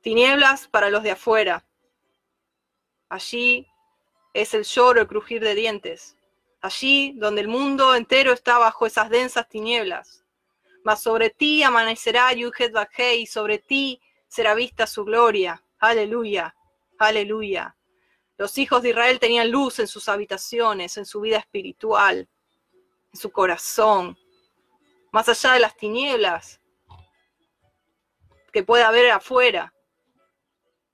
[0.02, 1.66] Tinieblas para los de afuera.
[3.10, 3.68] Allí
[4.34, 6.16] es el lloro, el crujir de dientes.
[6.62, 10.24] Allí donde el mundo entero está bajo esas densas tinieblas.
[10.84, 12.74] Mas sobre ti amanecerá Yuhet
[13.18, 15.64] y sobre ti será vista su gloria.
[15.80, 16.56] Aleluya,
[17.00, 17.74] aleluya.
[18.38, 22.28] Los hijos de Israel tenían luz en sus habitaciones, en su vida espiritual,
[23.14, 24.18] en su corazón,
[25.12, 26.60] más allá de las tinieblas
[28.52, 29.74] que pueda haber afuera.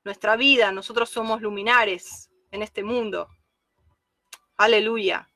[0.04, 3.28] Nuestra vida, nosotros somos luminares en este mundo.
[4.58, 5.28] Aleluya.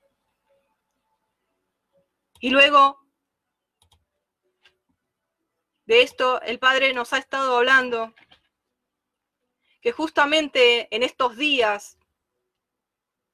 [2.40, 3.00] Y luego
[5.86, 8.14] de esto, el Padre nos ha estado hablando
[9.86, 12.00] que justamente en estos días,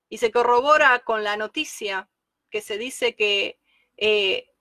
[0.09, 2.09] y se corrobora con la noticia
[2.49, 3.57] que se dice que
[3.95, 4.51] eh,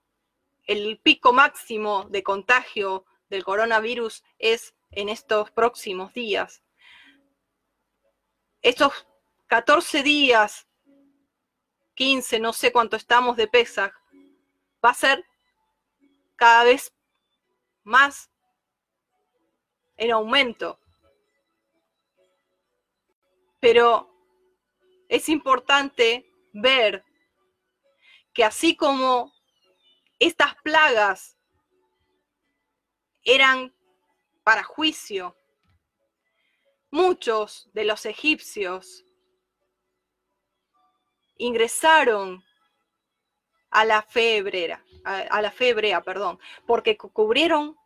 [0.63, 6.63] el pico máximo de contagio del coronavirus es en estos próximos días.
[8.61, 9.05] Estos
[9.47, 10.69] 14 días,
[11.95, 13.93] 15, no sé cuánto estamos de Pesach,
[14.81, 15.25] va a ser
[16.37, 16.93] cada vez
[17.83, 18.31] más
[19.97, 20.80] en aumento.
[23.61, 24.11] Pero
[25.07, 27.05] es importante ver
[28.33, 29.33] que así como
[30.19, 31.37] estas plagas
[33.23, 33.73] eran
[34.43, 35.35] para juicio.
[36.89, 39.05] Muchos de los egipcios
[41.37, 42.43] ingresaron
[43.69, 47.77] a la fe hebrea, a, la fe perdón, porque cubrieron,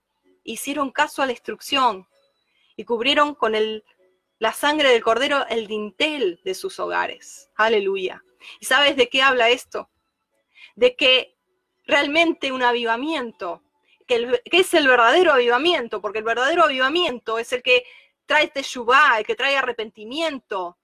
[0.44, 2.08] hicieron caso a la instrucción
[2.76, 3.84] y cubrieron con el,
[4.46, 7.50] la sangre del cordero el dintel de sus hogares.
[7.56, 8.24] Aleluya.
[8.60, 9.90] ¿Y sabes de qué habla esto?
[10.76, 11.36] De que
[11.88, 13.64] realmente un avivamiento
[14.06, 17.86] que, es el verdadero avivamiento, porque el verdadero avivamiento es el que
[18.28, 20.78] trae teshuvah, el que trae arrepentimiento,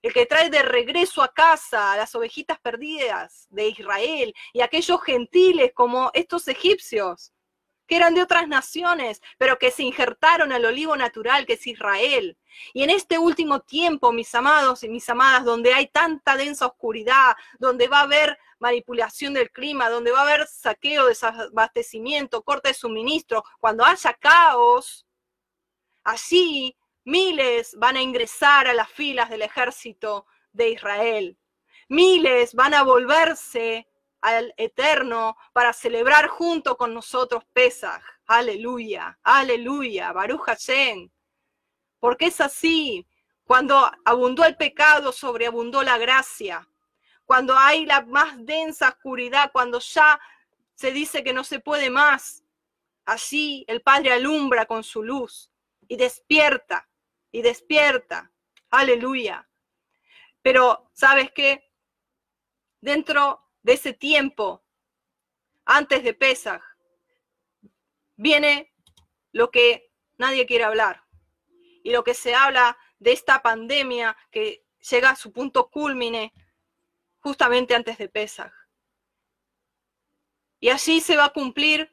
[0.00, 5.02] el que trae de regreso a casa a las ovejitas perdidas de Israel y aquellos
[5.02, 7.30] gentiles como estos egipcios,
[7.92, 12.38] que eran de otras naciones, pero que se injertaron al olivo natural que es Israel.
[12.72, 17.36] Y en este último tiempo, mis amados y mis amadas, donde hay tanta densa oscuridad,
[17.58, 22.74] donde va a haber manipulación del clima, donde va a haber saqueo, desabastecimiento, corte de
[22.74, 25.06] suministro, cuando haya caos,
[26.02, 26.74] así
[27.04, 31.36] miles van a ingresar a las filas del ejército de Israel.
[31.90, 33.86] Miles van a volverse
[34.22, 38.02] al Eterno para celebrar junto con nosotros Pesach.
[38.26, 41.10] Aleluya, aleluya, Baruch Hashem.
[42.00, 43.06] Porque es así.
[43.44, 46.66] Cuando abundó el pecado, sobreabundó la gracia
[47.32, 50.20] cuando hay la más densa oscuridad, cuando ya
[50.74, 52.44] se dice que no se puede más.
[53.06, 55.50] Así el Padre alumbra con su luz
[55.88, 56.88] y despierta,
[57.30, 58.30] y despierta.
[58.70, 59.48] Aleluya.
[60.42, 61.72] Pero, ¿sabes qué?
[62.82, 64.62] Dentro de ese tiempo,
[65.64, 66.62] antes de Pesaj,
[68.16, 68.72] viene
[69.32, 71.04] lo que nadie quiere hablar.
[71.84, 76.32] Y lo que se habla de esta pandemia que llega a su punto culmine
[77.18, 78.52] justamente antes de Pesaj.
[80.60, 81.90] Y así se va a cumplir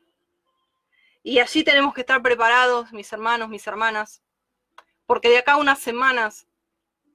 [1.23, 4.23] y así tenemos que estar preparados, mis hermanos, mis hermanas,
[5.05, 6.47] porque de acá a unas semanas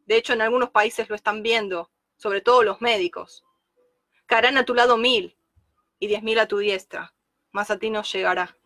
[0.06, 3.44] De hecho, en algunos países lo están viendo, sobre todo los médicos.
[4.26, 5.36] Caerán a tu lado mil
[5.98, 7.14] y diez mil a tu diestra,
[7.52, 8.56] más a ti no llegará.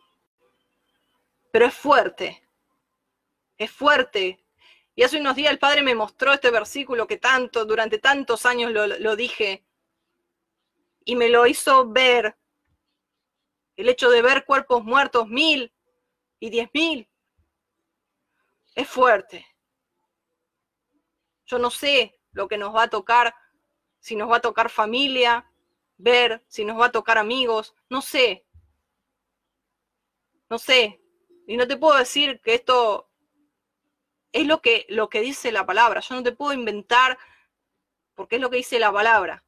[1.51, 2.47] Pero es fuerte,
[3.57, 4.43] es fuerte.
[4.95, 8.71] Y hace unos días el Padre me mostró este versículo que tanto, durante tantos años
[8.71, 9.63] lo, lo dije,
[11.05, 12.37] y me lo hizo ver.
[13.75, 15.73] El hecho de ver cuerpos muertos, mil
[16.39, 17.09] y diez mil,
[18.75, 19.45] es fuerte.
[21.45, 23.33] Yo no sé lo que nos va a tocar,
[23.99, 25.48] si nos va a tocar familia,
[25.99, 28.45] ver, si nos va a tocar amigos, no sé.
[30.49, 30.99] No sé.
[31.45, 33.09] Y no te puedo decir que esto
[34.31, 35.99] es lo que, lo que dice la palabra.
[35.99, 37.17] Yo no te puedo inventar
[38.15, 39.43] porque es lo que dice la palabra.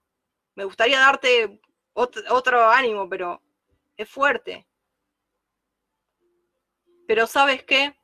[0.55, 1.59] Me gustaría darte
[1.93, 3.41] otro, otro ánimo, pero
[3.95, 4.67] es fuerte.
[7.07, 7.95] Pero ¿sabes qué?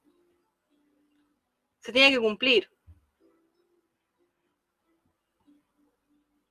[1.79, 2.69] Se tiene que cumplir.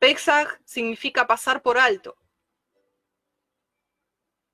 [0.07, 2.17] Pesach significa pasar por alto.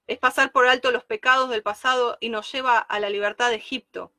[0.07, 3.57] Es pasar por alto los pecados del pasado y nos lleva a la libertad de
[3.57, 4.14] Egipto.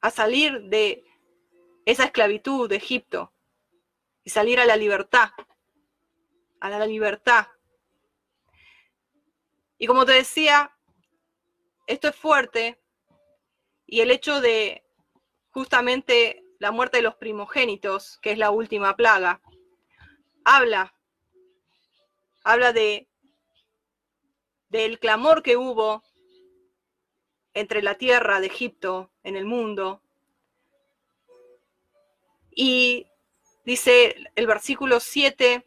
[0.00, 1.04] A salir de
[1.84, 3.34] esa esclavitud de Egipto
[4.22, 5.32] y salir a la libertad.
[6.60, 7.48] A la libertad.
[9.76, 10.74] Y como te decía,
[11.86, 12.82] esto es fuerte
[13.84, 14.86] y el hecho de
[15.50, 19.42] justamente la muerte de los primogénitos, que es la última plaga,
[20.46, 20.94] habla,
[22.42, 23.06] habla de
[24.70, 26.02] del clamor que hubo
[27.52, 30.00] entre la tierra de Egipto en el mundo.
[32.50, 33.08] Y
[33.66, 35.66] dice el versículo 7,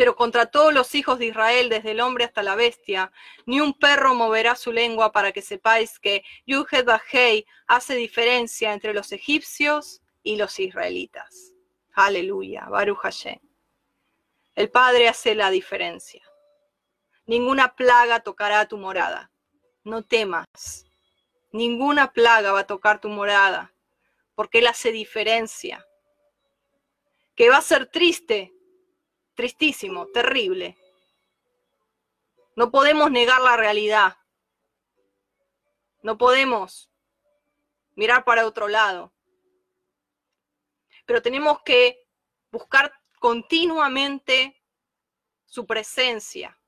[0.00, 3.12] pero contra todos los hijos de Israel, desde el hombre hasta la bestia,
[3.44, 8.94] ni un perro moverá su lengua para que sepáis que Yuhed Bajei hace diferencia entre
[8.94, 11.52] los egipcios y los israelitas.
[11.92, 13.38] Aleluya, Baruch Hashem.
[14.54, 16.22] El Padre hace la diferencia.
[17.26, 19.30] Ninguna plaga tocará tu morada.
[19.84, 20.46] No temas.
[21.52, 23.74] Ninguna plaga va a tocar tu morada,
[24.34, 25.86] porque Él hace diferencia.
[27.34, 28.54] Que va a ser triste
[29.40, 30.76] tristísimo, terrible.
[32.56, 34.18] No podemos negar la realidad.
[36.02, 36.90] No podemos
[37.94, 39.14] mirar para otro lado.
[41.06, 42.06] Pero tenemos que
[42.52, 44.62] buscar continuamente
[45.46, 46.60] su presencia.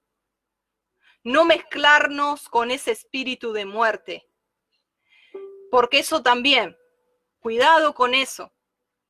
[1.24, 4.26] No mezclarnos con ese espíritu de muerte.
[5.70, 6.74] Porque eso también,
[7.38, 8.51] cuidado con eso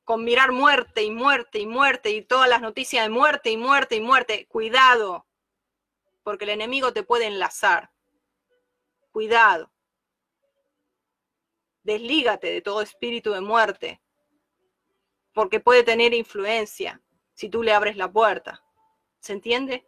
[0.03, 3.95] con mirar muerte y muerte y muerte y todas las noticias de muerte y muerte
[3.95, 4.47] y muerte.
[4.47, 5.25] Cuidado,
[6.23, 7.91] porque el enemigo te puede enlazar.
[9.11, 9.71] Cuidado.
[11.83, 14.01] Deslígate de todo espíritu de muerte,
[15.33, 17.01] porque puede tener influencia
[17.33, 18.63] si tú le abres la puerta.
[19.19, 19.87] ¿Se entiende?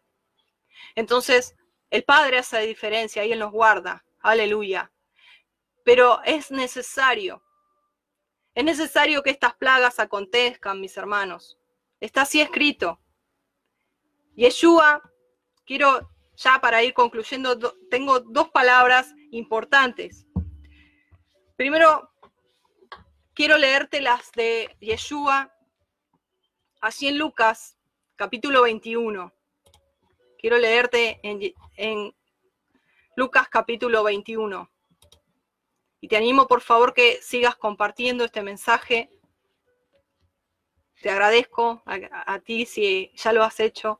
[0.96, 1.56] Entonces,
[1.90, 4.06] el Padre hace diferencia y Él nos guarda.
[4.20, 4.92] Aleluya.
[5.84, 7.45] Pero es necesario
[8.56, 11.58] es necesario que estas plagas acontezcan, mis hermanos.
[12.00, 13.00] Está así escrito.
[14.36, 15.02] Yeshua,
[15.66, 17.58] quiero ya para ir concluyendo,
[17.90, 20.26] tengo dos palabras importantes.
[21.58, 22.10] Primero,
[23.34, 25.54] quiero leerte las de Yeshua,
[26.80, 27.78] así en Lucas,
[28.16, 29.34] capítulo 21.
[30.38, 31.42] Quiero leerte en,
[31.76, 32.16] en
[33.18, 34.70] Lucas capítulo 21.
[36.06, 39.10] Y te animo, por favor, que sigas compartiendo este mensaje.
[41.02, 44.00] Te agradezco a, ti si ya lo has hecho.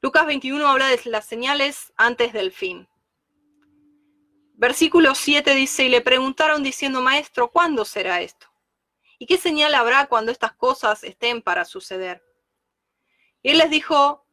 [0.00, 2.88] Lucas 21 habla de las señales antes del fin.
[4.54, 8.46] Versículo 7 dice, y le preguntaron diciendo, Maestro, ¿cuándo será esto?
[9.18, 12.22] ¿Y qué señal habrá cuando estas cosas estén para suceder?
[13.42, 14.24] Y él les dijo,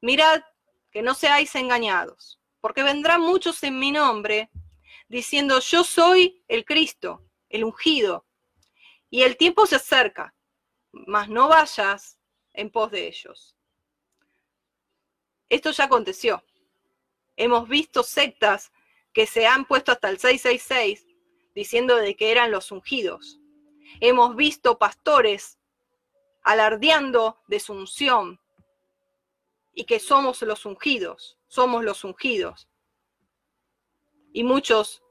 [0.00, 0.42] mirad
[0.90, 2.35] que no seáis engañados,
[2.66, 4.50] porque vendrán muchos en mi nombre
[5.06, 8.26] diciendo, yo soy el Cristo, el ungido,
[9.08, 10.34] y el tiempo se acerca,
[10.90, 12.18] mas no vayas
[12.54, 13.56] en pos de ellos.
[15.48, 16.42] Esto ya aconteció.
[17.36, 18.72] Hemos visto sectas
[19.12, 21.06] que se han puesto hasta el 666
[21.54, 23.38] diciendo de que eran los ungidos.
[24.00, 25.60] Hemos visto pastores
[26.42, 28.40] alardeando de su unción
[29.72, 32.68] y que somos los ungidos somos los ungidos.
[34.32, 35.02] Y muchos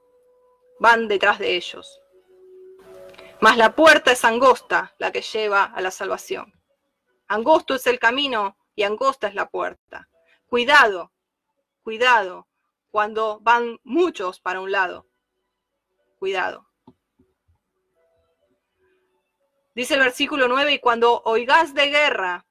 [0.78, 2.00] van detrás de ellos.
[3.40, 6.52] Mas la puerta es angosta la que lleva a la salvación.
[7.28, 10.08] Angosto es el camino y angosta es la puerta.
[10.46, 11.12] Cuidado,
[11.82, 12.48] cuidado
[12.90, 15.06] cuando van muchos para un lado.
[16.18, 16.66] Cuidado.
[19.74, 22.46] Dice el versículo 9, y cuando oigas de guerra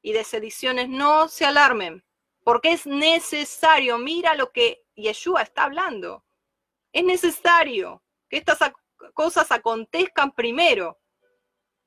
[0.00, 2.05] y de sediciones, no se alarmen,
[2.46, 6.24] porque es necesario, mira lo que Yeshua está hablando,
[6.92, 8.60] es necesario que estas
[9.14, 11.00] cosas acontezcan primero,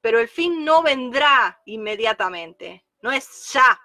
[0.02, 3.80] pero el fin no vendrá inmediatamente, no es ya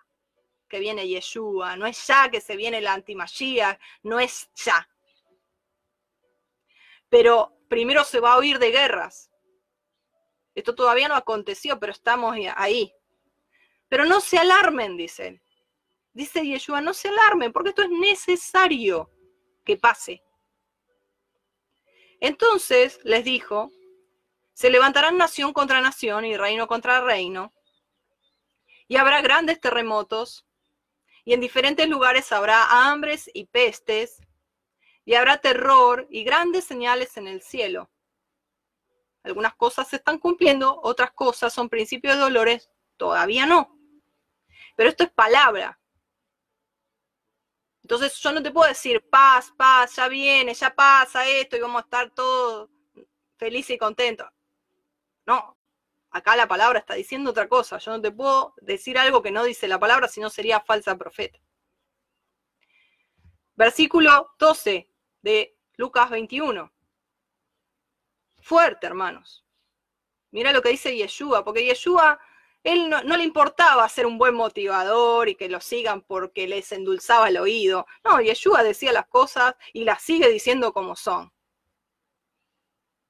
[0.68, 4.90] que viene Yeshua, no es ya que se viene la antimagía, no es ya.
[7.08, 9.30] Pero primero se va a oír de guerras,
[10.56, 12.92] esto todavía no aconteció, pero estamos ahí.
[13.88, 15.43] Pero no se alarmen, dice
[16.14, 19.10] Dice Yeshua, no se alarmen, porque esto es necesario
[19.64, 20.22] que pase.
[22.20, 23.72] Entonces les dijo,
[24.52, 27.52] se levantarán nación contra nación y reino contra reino,
[28.86, 30.46] y habrá grandes terremotos,
[31.24, 34.22] y en diferentes lugares habrá hambres y pestes,
[35.04, 37.90] y habrá terror y grandes señales en el cielo.
[39.24, 43.76] Algunas cosas se están cumpliendo, otras cosas son principios de dolores, todavía no.
[44.76, 45.80] Pero esto es palabra.
[47.84, 51.82] Entonces yo no te puedo decir paz, paz, ya viene, ya pasa esto y vamos
[51.82, 52.68] a estar todos
[53.36, 54.26] felices y contentos.
[55.26, 55.56] No,
[56.10, 57.78] acá la palabra está diciendo otra cosa.
[57.78, 60.96] Yo no te puedo decir algo que no dice la palabra, si no sería falsa
[60.96, 61.38] profeta.
[63.54, 64.90] Versículo 12
[65.22, 66.74] de Lucas 21
[68.44, 69.44] fuerte, hermanos.
[70.30, 72.20] Mira lo que dice Yeshua, porque Yeshua,
[72.64, 77.28] él no, le importaba ser un buen motivador y que lo sigan porque les endulzaba
[77.28, 77.86] el oído.
[78.02, 81.32] No, Yeshua decía las cosas y las sigue diciendo como son.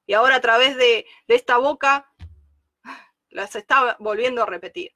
[0.05, 2.13] Y ahora a través de, de esta boca
[3.29, 4.93] las está volviendo a repetir.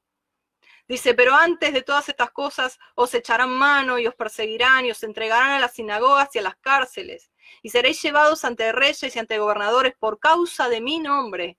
[0.87, 5.03] Dice, pero antes de todas estas cosas os echarán mano y os perseguirán y os
[5.03, 7.31] entregarán a las sinagogas y a las cárceles
[7.61, 11.57] y seréis llevados ante reyes y ante gobernadores por causa de mi nombre.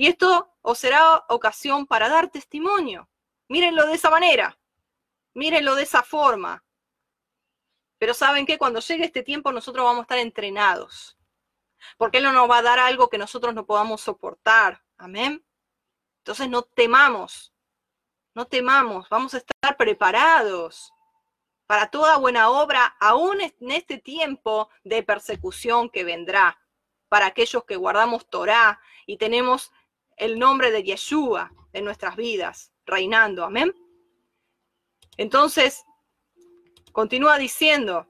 [0.00, 3.06] Y esto os será ocasión para dar testimonio.
[3.48, 4.58] Mírenlo de esa manera,
[5.34, 6.64] mírenlo de esa forma.
[7.98, 11.18] Pero saben que cuando llegue este tiempo nosotros vamos a estar entrenados,
[11.98, 14.82] porque Él no nos va a dar algo que nosotros no podamos soportar.
[14.96, 15.44] Amén.
[16.20, 17.52] Entonces no temamos,
[18.34, 20.94] no temamos, vamos a estar preparados
[21.66, 26.58] para toda buena obra, aún en este tiempo de persecución que vendrá,
[27.10, 29.72] para aquellos que guardamos Torah y tenemos
[30.20, 33.44] el nombre de Yeshua en nuestras vidas, reinando.
[33.44, 33.74] Amén.
[35.16, 35.84] Entonces,
[36.92, 38.06] continúa diciendo,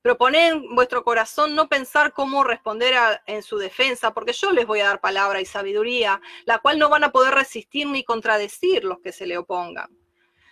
[0.00, 2.94] proponed en vuestro corazón no pensar cómo responder
[3.26, 6.88] en su defensa, porque yo les voy a dar palabra y sabiduría, la cual no
[6.88, 9.94] van a poder resistir ni contradecir los que se le opongan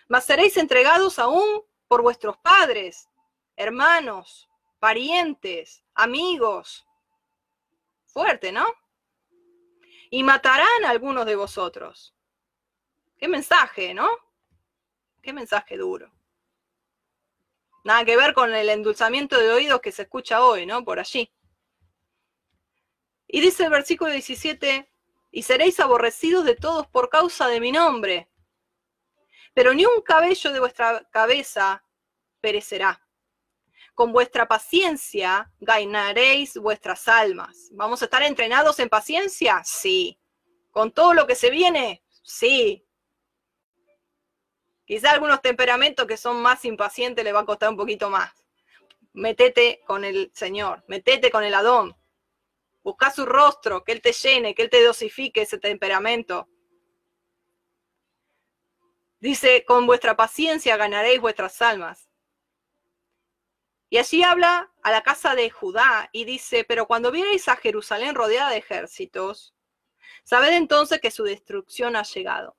[0.09, 3.09] mas seréis entregados aún por vuestros padres,
[3.57, 6.87] hermanos, parientes, amigos.
[8.07, 8.65] Fuerte, ¿no?
[10.15, 12.15] Y matarán a algunos de vosotros.
[13.17, 14.09] Qué mensaje, ¿no?
[15.21, 16.13] Qué mensaje duro.
[17.83, 20.85] Nada que ver con el endulzamiento de oídos que se escucha hoy, ¿no?
[20.85, 21.33] Por allí.
[23.27, 24.89] Y dice el versículo 17,
[25.33, 28.29] y seréis aborrecidos de todos por causa de mi nombre
[29.55, 31.83] pero ni un cabello de vuestra cabeza
[32.41, 33.04] perecerá.
[33.95, 37.71] Con vuestra paciencia ganaréis vuestras almas.
[37.73, 39.63] ¿Vamos a estar entrenados en paciencia?
[39.65, 40.19] Sí.
[40.73, 42.03] ¿Con todo lo que se viene?
[42.25, 42.85] Sí.
[44.85, 48.33] Quizá algunos temperamentos que son más impacientes le va a costar un poquito más.
[49.13, 51.97] Metete con el Señor, metete con el Adón.
[52.83, 56.49] Busca su rostro, que Él te llene, que Él te dosifique ese temperamento.
[59.21, 62.11] Dice, con vuestra paciencia ganaréis vuestras almas.
[63.91, 68.15] Y allí habla a la casa de Judá y dice, pero cuando vierais a Jerusalén
[68.15, 69.55] rodeada de ejércitos,
[70.25, 72.57] sabed entonces que su destrucción ha llegado.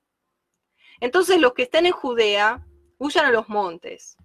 [1.00, 2.66] Entonces los que estén en Judea,
[2.98, 4.16] huyan a los montes.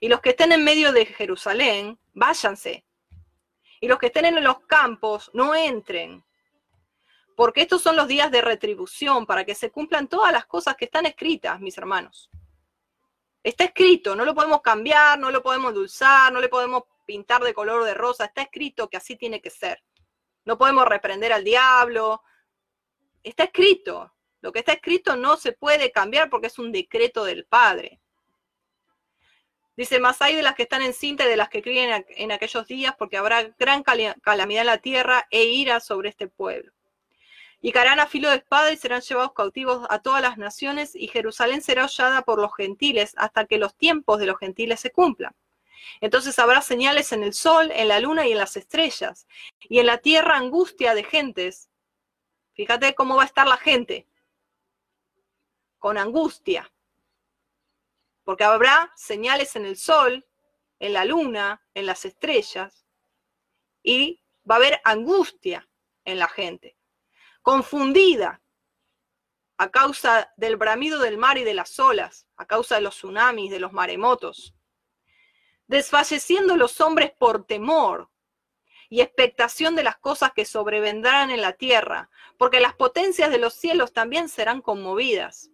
[0.00, 2.84] Y los que estén en medio de Jerusalén, váyanse.
[3.80, 6.24] Y los que estén en los campos, no entren
[7.36, 10.84] porque estos son los días de retribución para que se cumplan todas las cosas que
[10.84, 12.30] están escritas, mis hermanos.
[13.42, 17.52] Está escrito, no lo podemos cambiar, no lo podemos dulzar, no le podemos pintar de
[17.52, 19.82] color de rosa, está escrito que así tiene que ser.
[20.44, 22.22] No podemos reprender al diablo.
[23.22, 24.12] Está escrito.
[24.40, 28.00] Lo que está escrito no se puede cambiar porque es un decreto del Padre.
[29.76, 32.32] Dice, más hay de las que están en cinta y de las que críen en
[32.32, 36.72] aquellos días, porque habrá gran calamidad en la tierra e ira sobre este pueblo.
[37.62, 41.08] Y caerán a filo de espada y serán llevados cautivos a todas las naciones, y
[41.08, 45.34] Jerusalén será hollada por los gentiles hasta que los tiempos de los gentiles se cumplan.
[46.00, 49.26] Entonces habrá señales en el sol, en la luna y en las estrellas.
[49.60, 51.70] Y en la tierra angustia de gentes.
[52.54, 54.06] Fíjate cómo va a estar la gente.
[55.78, 56.72] Con angustia.
[58.24, 60.26] Porque habrá señales en el sol,
[60.78, 62.84] en la luna, en las estrellas.
[63.82, 65.68] Y va a haber angustia
[66.04, 66.76] en la gente.
[67.42, 68.40] Confundida
[69.58, 73.50] a causa del bramido del mar y de las olas, a causa de los tsunamis,
[73.50, 74.54] de los maremotos
[75.72, 78.10] desfalleciendo los hombres por temor
[78.90, 83.54] y expectación de las cosas que sobrevendrán en la tierra, porque las potencias de los
[83.54, 85.50] cielos también serán conmovidas.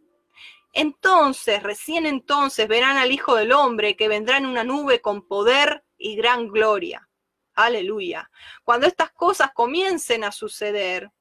[0.73, 5.85] Entonces, recién entonces verán al Hijo del Hombre que vendrá en una nube con poder
[5.97, 7.09] y gran gloria.
[7.55, 8.29] Aleluya.
[8.65, 11.13] Cuando estas cosas comiencen a suceder,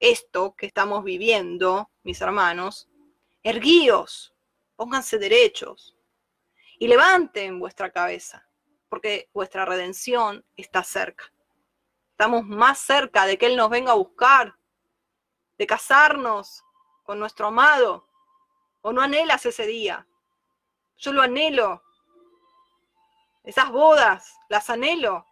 [0.00, 2.88] esto que estamos viviendo, mis hermanos,
[3.42, 4.34] erguíos,
[4.76, 5.96] pónganse derechos,
[6.78, 8.48] y levanten vuestra cabeza,
[8.88, 11.32] porque vuestra redención está cerca.
[12.10, 14.56] Estamos más cerca de que Él nos venga a buscar,
[15.58, 16.62] de casarnos
[17.02, 18.06] con nuestro amado.
[18.82, 20.06] ¿O no anhelas ese día?
[20.96, 21.82] Yo lo anhelo.
[23.42, 25.26] Esas bodas, las anhelo.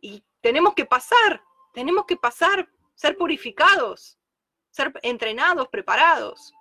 [0.00, 1.42] Y tenemos que pasar,
[1.72, 2.68] tenemos que pasar,
[2.98, 4.18] ser purificados,
[4.70, 6.52] ser entrenados, preparados.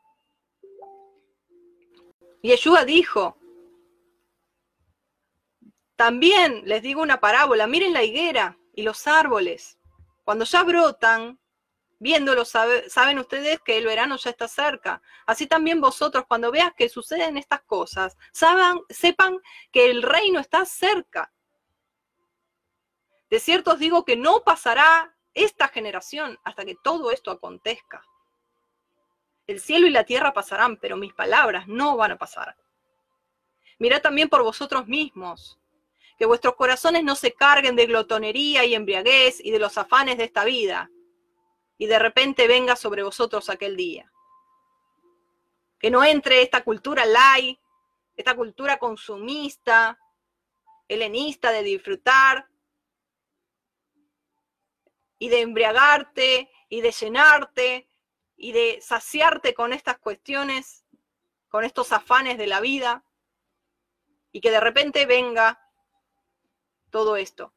[2.43, 3.39] Yeshua dijo,
[5.95, 9.79] también les digo una parábola, miren la higuera y los árboles.
[10.23, 11.39] Cuando ya brotan,
[11.97, 15.01] viéndolos, saben ustedes que el verano ya está cerca.
[15.25, 19.39] Así también vosotros, cuando veas que suceden estas cosas, sepan
[19.71, 21.33] que el reino está cerca.
[23.31, 28.01] De cierto os digo que no pasará esta generación hasta que todo esto acontezca.
[29.45, 32.57] El cielo y la tierra pasarán, pero mis palabras no van a pasar.
[33.79, 35.59] Mirad también por vosotros mismos,
[36.17, 40.23] que vuestros corazones no se carguen de glotonería y embriaguez y de los afanes de
[40.23, 40.89] esta vida,
[41.77, 44.11] y de repente venga sobre vosotros aquel día.
[45.79, 47.59] Que no entre esta cultura light,
[48.15, 49.99] esta cultura consumista,
[50.88, 52.49] helenista de disfrutar
[55.20, 57.89] y de embriagarte y de llenarte
[58.36, 60.86] y de saciarte con estas cuestiones,
[61.49, 63.03] con estos afanes de la vida,
[64.32, 65.59] y que de repente venga
[66.91, 67.53] todo esto.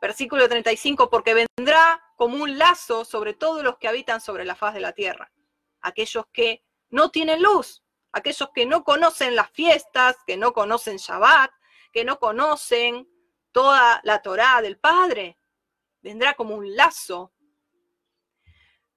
[0.00, 4.74] Versículo 35, porque vendrá como un lazo sobre todos los que habitan sobre la faz
[4.74, 5.32] de la tierra,
[5.80, 7.82] aquellos que no tienen luz,
[8.12, 11.50] aquellos que no conocen las fiestas, que no conocen Shabbat,
[11.92, 13.08] que no conocen
[13.52, 15.37] toda la Torá del Padre.
[16.02, 17.32] Vendrá como un lazo.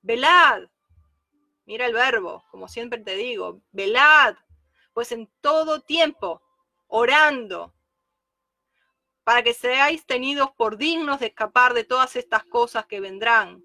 [0.02, 0.64] Velad,
[1.66, 4.36] mira el verbo, como siempre te digo, velad,
[4.94, 6.42] pues en todo tiempo,
[6.88, 7.74] orando,
[9.24, 13.64] para que seáis tenidos por dignos de escapar de todas estas cosas que vendrán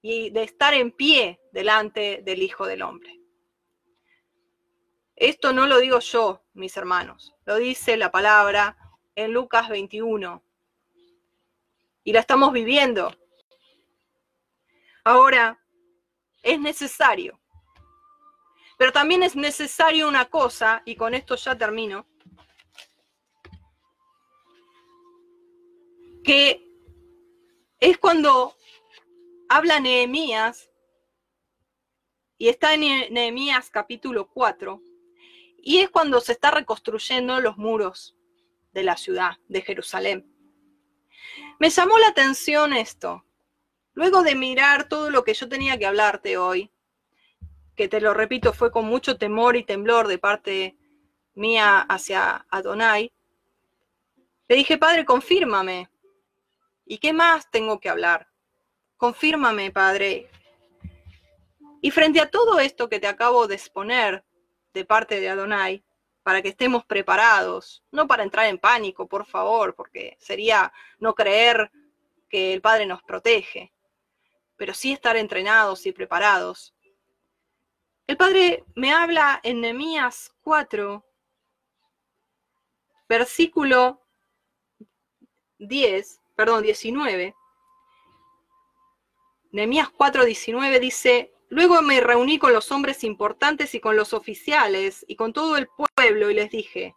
[0.00, 3.20] y de estar en pie delante del Hijo del Hombre.
[5.16, 8.76] Esto no lo digo yo, mis hermanos, lo dice la palabra
[9.14, 10.42] en Lucas 21.
[12.04, 13.16] Y la estamos viviendo.
[15.04, 15.58] Ahora,
[16.42, 17.40] es necesario.
[18.76, 22.06] Pero también es necesario una cosa, y con esto ya termino,
[26.22, 26.66] que
[27.80, 28.56] es cuando
[29.48, 30.70] habla Nehemías,
[32.36, 34.82] y está en Nehemías capítulo 4,
[35.58, 38.16] y es cuando se está reconstruyendo los muros
[38.72, 40.33] de la ciudad de Jerusalén.
[41.58, 43.24] Me llamó la atención esto.
[43.94, 46.70] Luego de mirar todo lo que yo tenía que hablarte hoy,
[47.76, 50.76] que te lo repito, fue con mucho temor y temblor de parte
[51.34, 53.12] mía hacia Adonai,
[54.46, 55.88] le dije, Padre, confírmame,
[56.86, 58.28] ¿Y qué más tengo que hablar?
[58.96, 60.30] Confírmame, Padre.
[61.80, 64.24] Y frente a todo esto que te acabo de exponer
[64.72, 65.84] de parte de Adonai,
[66.24, 71.70] para que estemos preparados, no para entrar en pánico, por favor, porque sería no creer
[72.30, 73.72] que el Padre nos protege,
[74.56, 76.74] pero sí estar entrenados y preparados.
[78.06, 81.04] El Padre me habla en Nehemías 4,
[83.06, 84.00] versículo
[85.58, 87.34] 10, perdón, 19,
[89.52, 95.14] Nehemías 4:19 dice, Luego me reuní con los hombres importantes y con los oficiales y
[95.14, 96.96] con todo el pueblo y les dije,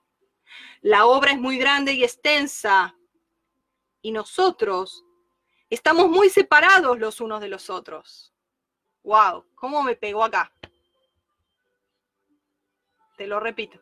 [0.82, 2.97] la obra es muy grande y extensa
[4.01, 5.05] y nosotros
[5.70, 8.34] estamos muy separados los unos de los otros.
[9.03, 9.45] ¡Wow!
[9.53, 10.51] ¿Cómo me pegó acá?
[13.16, 13.80] Te lo repito.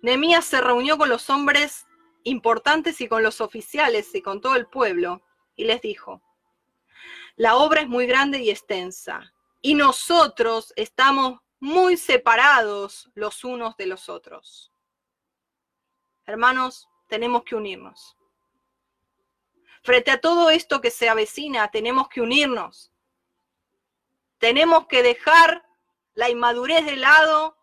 [0.00, 1.88] Nehemías se reunió con los hombres
[2.22, 5.22] importantes y con los oficiales y con todo el pueblo
[5.56, 6.22] y les dijo,
[7.36, 13.86] la obra es muy grande y extensa y nosotros estamos muy separados los unos de
[13.86, 14.72] los otros.
[16.26, 18.16] Hermanos, tenemos que unirnos.
[19.82, 22.92] Frente a todo esto que se avecina, tenemos que unirnos.
[24.38, 25.64] Tenemos que dejar
[26.14, 27.56] la inmadurez de lado,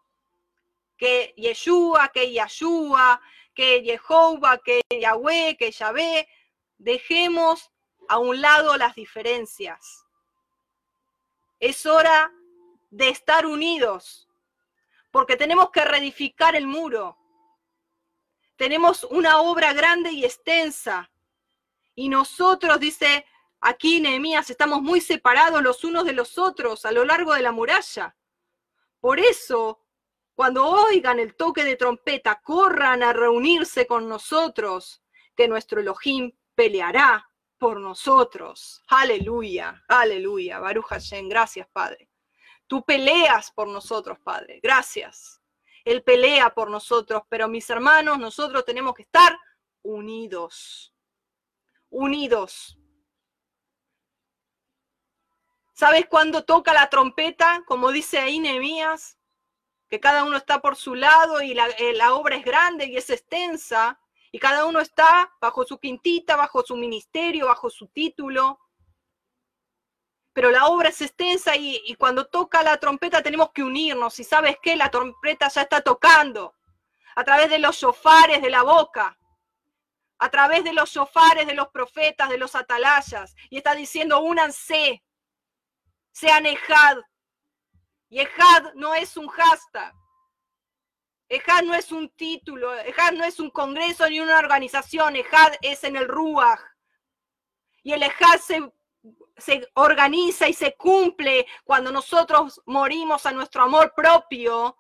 [0.98, 3.22] que Yeshua, que Yahshua,
[3.54, 6.28] que Jehová, que Yahweh, que Yahvé,
[6.78, 7.72] dejemos
[8.10, 10.06] a un lado las diferencias.
[11.60, 12.34] Es hora
[12.90, 14.28] de estar unidos,
[15.12, 17.18] porque tenemos que reedificar el muro.
[18.56, 21.12] Tenemos una obra grande y extensa.
[21.94, 23.26] Y nosotros, dice
[23.62, 27.52] aquí Nehemías, estamos muy separados los unos de los otros a lo largo de la
[27.52, 28.16] muralla.
[29.00, 29.82] Por eso,
[30.34, 35.04] cuando oigan el toque de trompeta, corran a reunirse con nosotros,
[35.36, 37.29] que nuestro Elohim peleará
[37.60, 38.82] por nosotros.
[38.88, 40.60] Aleluya, aleluya.
[40.60, 42.10] Baruch Hashem, gracias, Padre.
[42.66, 44.60] Tú peleas por nosotros, Padre.
[44.64, 45.42] Gracias.
[45.84, 49.38] Él pelea por nosotros, pero mis hermanos, nosotros tenemos que estar
[49.82, 50.94] unidos.
[51.90, 52.78] Unidos.
[55.74, 57.64] ¿Sabes cuándo toca la trompeta?
[57.66, 59.18] Como dice ahí Nehemías,
[59.90, 62.98] que cada uno está por su lado y la, eh, la obra es grande y
[62.98, 64.00] es extensa,
[64.32, 68.60] y cada uno está bajo su quintita, bajo su ministerio, bajo su título
[70.40, 74.18] pero la obra es extensa y, cuando toca la trompeta tenemos que unirnos.
[74.20, 76.56] Y sabes qué, la trompeta ya está tocando
[77.16, 79.20] a través de los shofares de la boca,
[80.18, 85.04] a través de los shofares de los profetas, de los atalayas, y está diciendo, únanse,
[86.14, 87.00] sean Ejad.
[88.08, 89.94] Y Ejad no es un hashtag.
[91.30, 95.84] Ejad no es un título, Ejad no es un congreso ni una organización, Ejad es
[95.84, 96.60] en el Ruach.
[97.84, 98.72] Y el Ejad se
[99.40, 104.78] se organiza y se cumple cuando nosotros morimos a nuestro amor propio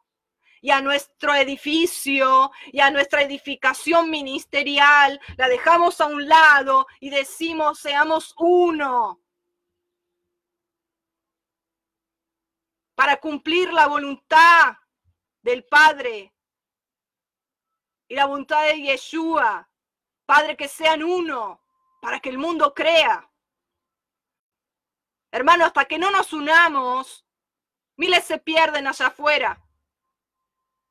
[0.61, 7.09] y a nuestro edificio y a nuestra edificación ministerial, la dejamos a un lado y
[7.09, 9.21] decimos, seamos uno.
[12.95, 14.75] Para cumplir la voluntad
[15.41, 16.33] del Padre
[18.09, 19.69] y la voluntad de Yeshua.
[20.25, 21.61] Padre, que sean uno,
[22.01, 23.29] para que el mundo crea.
[25.31, 27.25] Hermano, hasta que no nos unamos,
[27.95, 29.63] miles se pierden allá afuera.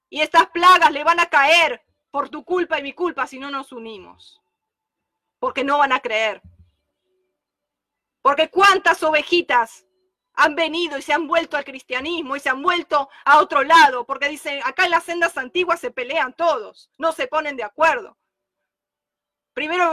[0.08, 3.50] Y estas plagas le van a caer por tu culpa y mi culpa si no
[3.50, 4.40] nos unimos.
[5.38, 6.40] Porque no van a creer.
[8.22, 9.86] Porque cuántas ovejitas
[10.38, 14.06] han venido y se han vuelto al cristianismo y se han vuelto a otro lado,
[14.06, 18.16] porque dicen, acá en las sendas antiguas se pelean todos, no se ponen de acuerdo.
[19.52, 19.90] Primero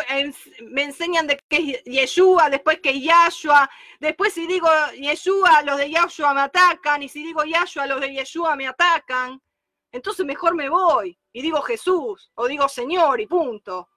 [0.62, 3.68] me enseñan de que es Yeshua, después que Yahshua,
[4.00, 8.14] después si digo Yeshua, los de Yahshua me atacan, y si digo Yahshua, los de
[8.14, 9.41] Yeshua me atacan.
[9.91, 13.89] Entonces mejor me voy y digo Jesús o digo Señor y punto.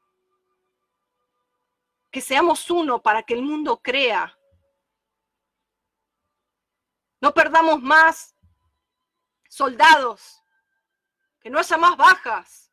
[2.11, 4.38] Que seamos uno para que el mundo crea.
[7.21, 8.35] No perdamos más
[9.49, 10.43] soldados,
[11.41, 12.69] que no haya más bajas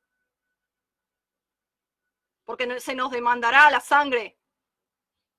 [2.46, 4.40] porque se nos demandará la sangre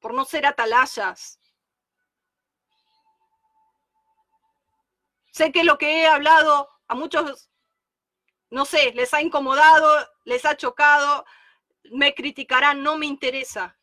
[0.01, 1.41] por no ser atalayas.
[5.31, 7.51] Sé que lo que he hablado a muchos,
[8.51, 11.25] no sé, les ha incomodado, les ha chocado,
[11.93, 13.79] me criticarán, no me interesa.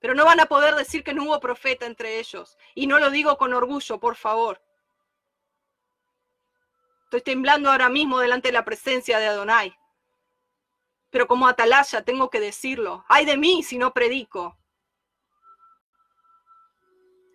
[0.00, 2.58] Pero no van a poder decir que no hubo profeta entre ellos.
[2.74, 4.60] Y no lo digo con orgullo, por favor.
[7.04, 9.76] Estoy temblando ahora mismo delante de la presencia de Adonai
[11.10, 13.04] pero como atalaya tengo que decirlo.
[13.08, 14.56] Ay de mí si no predico.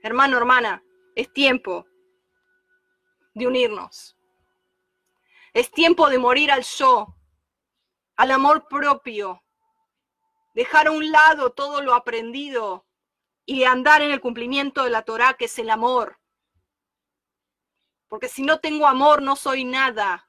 [0.01, 0.84] Hermano, hermana,
[1.16, 1.86] es tiempo
[3.34, 4.16] de unirnos.
[5.53, 7.16] Es tiempo de morir al yo,
[8.16, 9.41] al amor propio,
[10.55, 12.87] dejar a un lado todo lo aprendido
[13.45, 16.19] y andar en el cumplimiento de la Torah, que es el amor.
[18.07, 20.25] Porque si no tengo amor, no soy nada.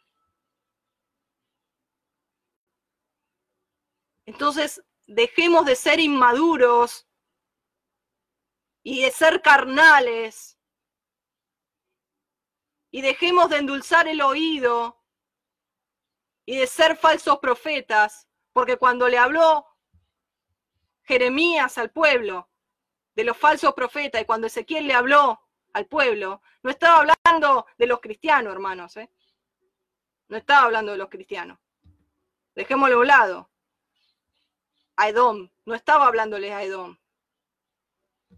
[4.26, 7.06] Entonces, dejemos de ser inmaduros
[8.82, 10.58] y de ser carnales
[12.90, 15.00] y dejemos de endulzar el oído
[16.44, 19.66] y de ser falsos profetas, porque cuando le habló
[21.06, 22.48] Jeremías al pueblo
[23.14, 25.40] de los falsos profetas y cuando Ezequiel le habló
[25.72, 29.10] al pueblo, no estaba hablando de los cristianos, hermanos, ¿eh?
[30.28, 31.58] No estaba hablando de los cristianos.
[32.54, 33.50] Dejémoslo a un lado.
[34.96, 35.48] A Edom.
[35.64, 36.98] No estaba hablándole a Edom.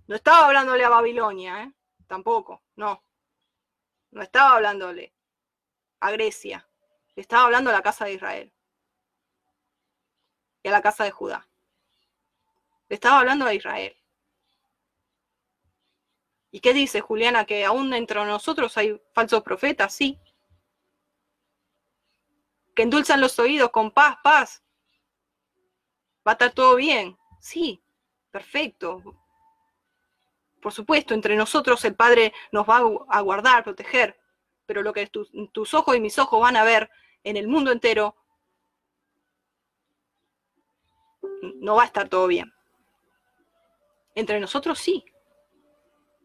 [0.07, 1.73] No estaba hablándole a Babilonia, ¿eh?
[2.07, 3.03] Tampoco, no.
[4.11, 5.15] No estaba hablándole
[6.01, 6.69] a Grecia.
[7.17, 8.53] Estaba hablando a la casa de Israel.
[10.63, 11.48] Y a la casa de Judá.
[12.89, 13.95] Le estaba hablando a Israel.
[16.51, 17.45] ¿Y qué dice Juliana?
[17.45, 20.19] Que aún entre nosotros hay falsos profetas, sí.
[22.75, 24.63] Que endulzan los oídos con paz, paz.
[26.27, 27.19] Va a estar todo bien.
[27.41, 27.83] Sí,
[28.31, 29.03] perfecto.
[30.61, 32.79] Por supuesto, entre nosotros el Padre nos va
[33.09, 34.19] a guardar, proteger,
[34.67, 36.91] pero lo que tus ojos y mis ojos van a ver
[37.23, 38.17] en el mundo entero,
[41.57, 42.53] no va a estar todo bien.
[44.19, 45.05] Entre nosotros sí,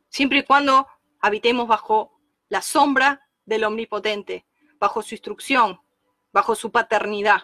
[0.10, 0.88] siempre y cuando
[1.20, 2.20] habitemos bajo
[2.50, 4.48] la sombra del Omnipotente,
[4.80, 5.80] bajo su instrucción,
[6.32, 7.44] bajo su paternidad,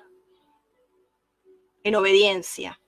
[1.84, 2.82] en obediencia.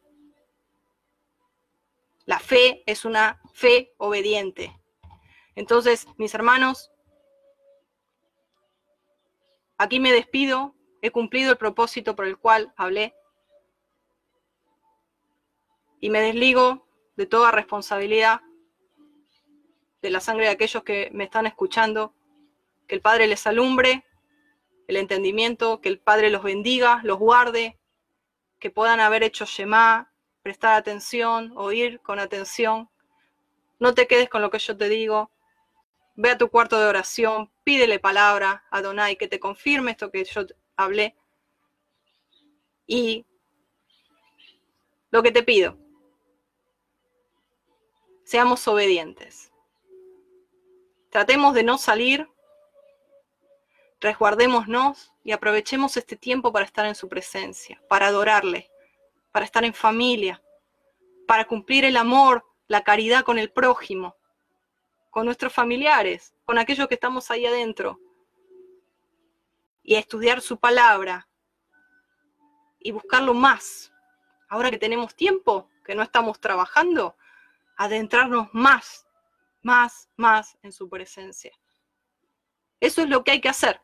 [2.25, 4.75] La fe es una fe obediente.
[5.53, 6.91] Entonces, mis hermanos,
[9.77, 13.13] aquí me despido, he cumplido el propósito por el cual hablé
[15.99, 18.41] y me desligo de toda responsabilidad
[20.01, 22.13] de la sangre de aquellos que me están escuchando,
[22.87, 24.03] que el Padre les alumbre
[24.87, 27.77] el entendimiento, que el Padre los bendiga, los guarde,
[28.59, 32.89] que puedan haber hecho Shema, prestar atención, oír con atención.
[33.79, 35.31] No te quedes con lo que yo te digo.
[36.15, 40.25] Ve a tu cuarto de oración, pídele palabra a Donai que te confirme esto que
[40.25, 40.45] yo
[40.75, 41.15] hablé.
[42.85, 43.25] Y
[45.09, 45.77] lo que te pido,
[48.31, 49.51] seamos obedientes.
[51.09, 52.29] Tratemos de no salir,
[53.99, 58.71] resguardémonos y aprovechemos este tiempo para estar en su presencia, para adorarle,
[59.33, 60.41] para estar en familia,
[61.27, 64.15] para cumplir el amor, la caridad con el prójimo,
[65.09, 67.99] con nuestros familiares, con aquellos que estamos ahí adentro,
[69.83, 71.27] y estudiar su palabra
[72.79, 73.91] y buscarlo más.
[74.47, 77.17] Ahora que tenemos tiempo, que no estamos trabajando,
[77.83, 79.05] adentrarnos más
[79.61, 81.51] más, más en su presencia.
[82.79, 83.81] Eso es lo que hay que hacer.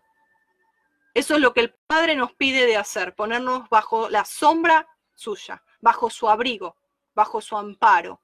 [1.13, 5.63] Eso es lo que el Padre nos pide de hacer, ponernos bajo la sombra suya,
[5.81, 6.75] bajo su abrigo,
[7.15, 8.21] bajo su amparo.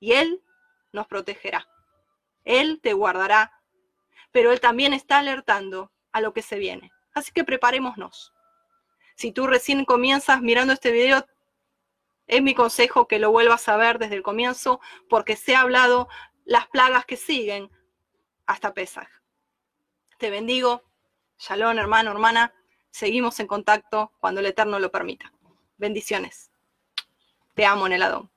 [0.00, 0.42] Y Él
[0.92, 1.68] nos protegerá.
[2.44, 3.52] Él te guardará,
[4.30, 6.92] pero Él también está alertando a lo que se viene.
[7.12, 8.32] Así que preparémonos.
[9.16, 11.26] Si tú recién comienzas mirando este video,
[12.28, 16.08] es mi consejo que lo vuelvas a ver desde el comienzo porque se ha hablado
[16.44, 17.70] las plagas que siguen
[18.46, 19.08] hasta Pesaj.
[20.18, 20.82] Te bendigo.
[21.38, 22.54] Shalom, hermano, hermana.
[22.90, 25.32] Seguimos en contacto cuando el Eterno lo permita.
[25.76, 26.50] Bendiciones.
[27.54, 28.30] Te amo en el Adón.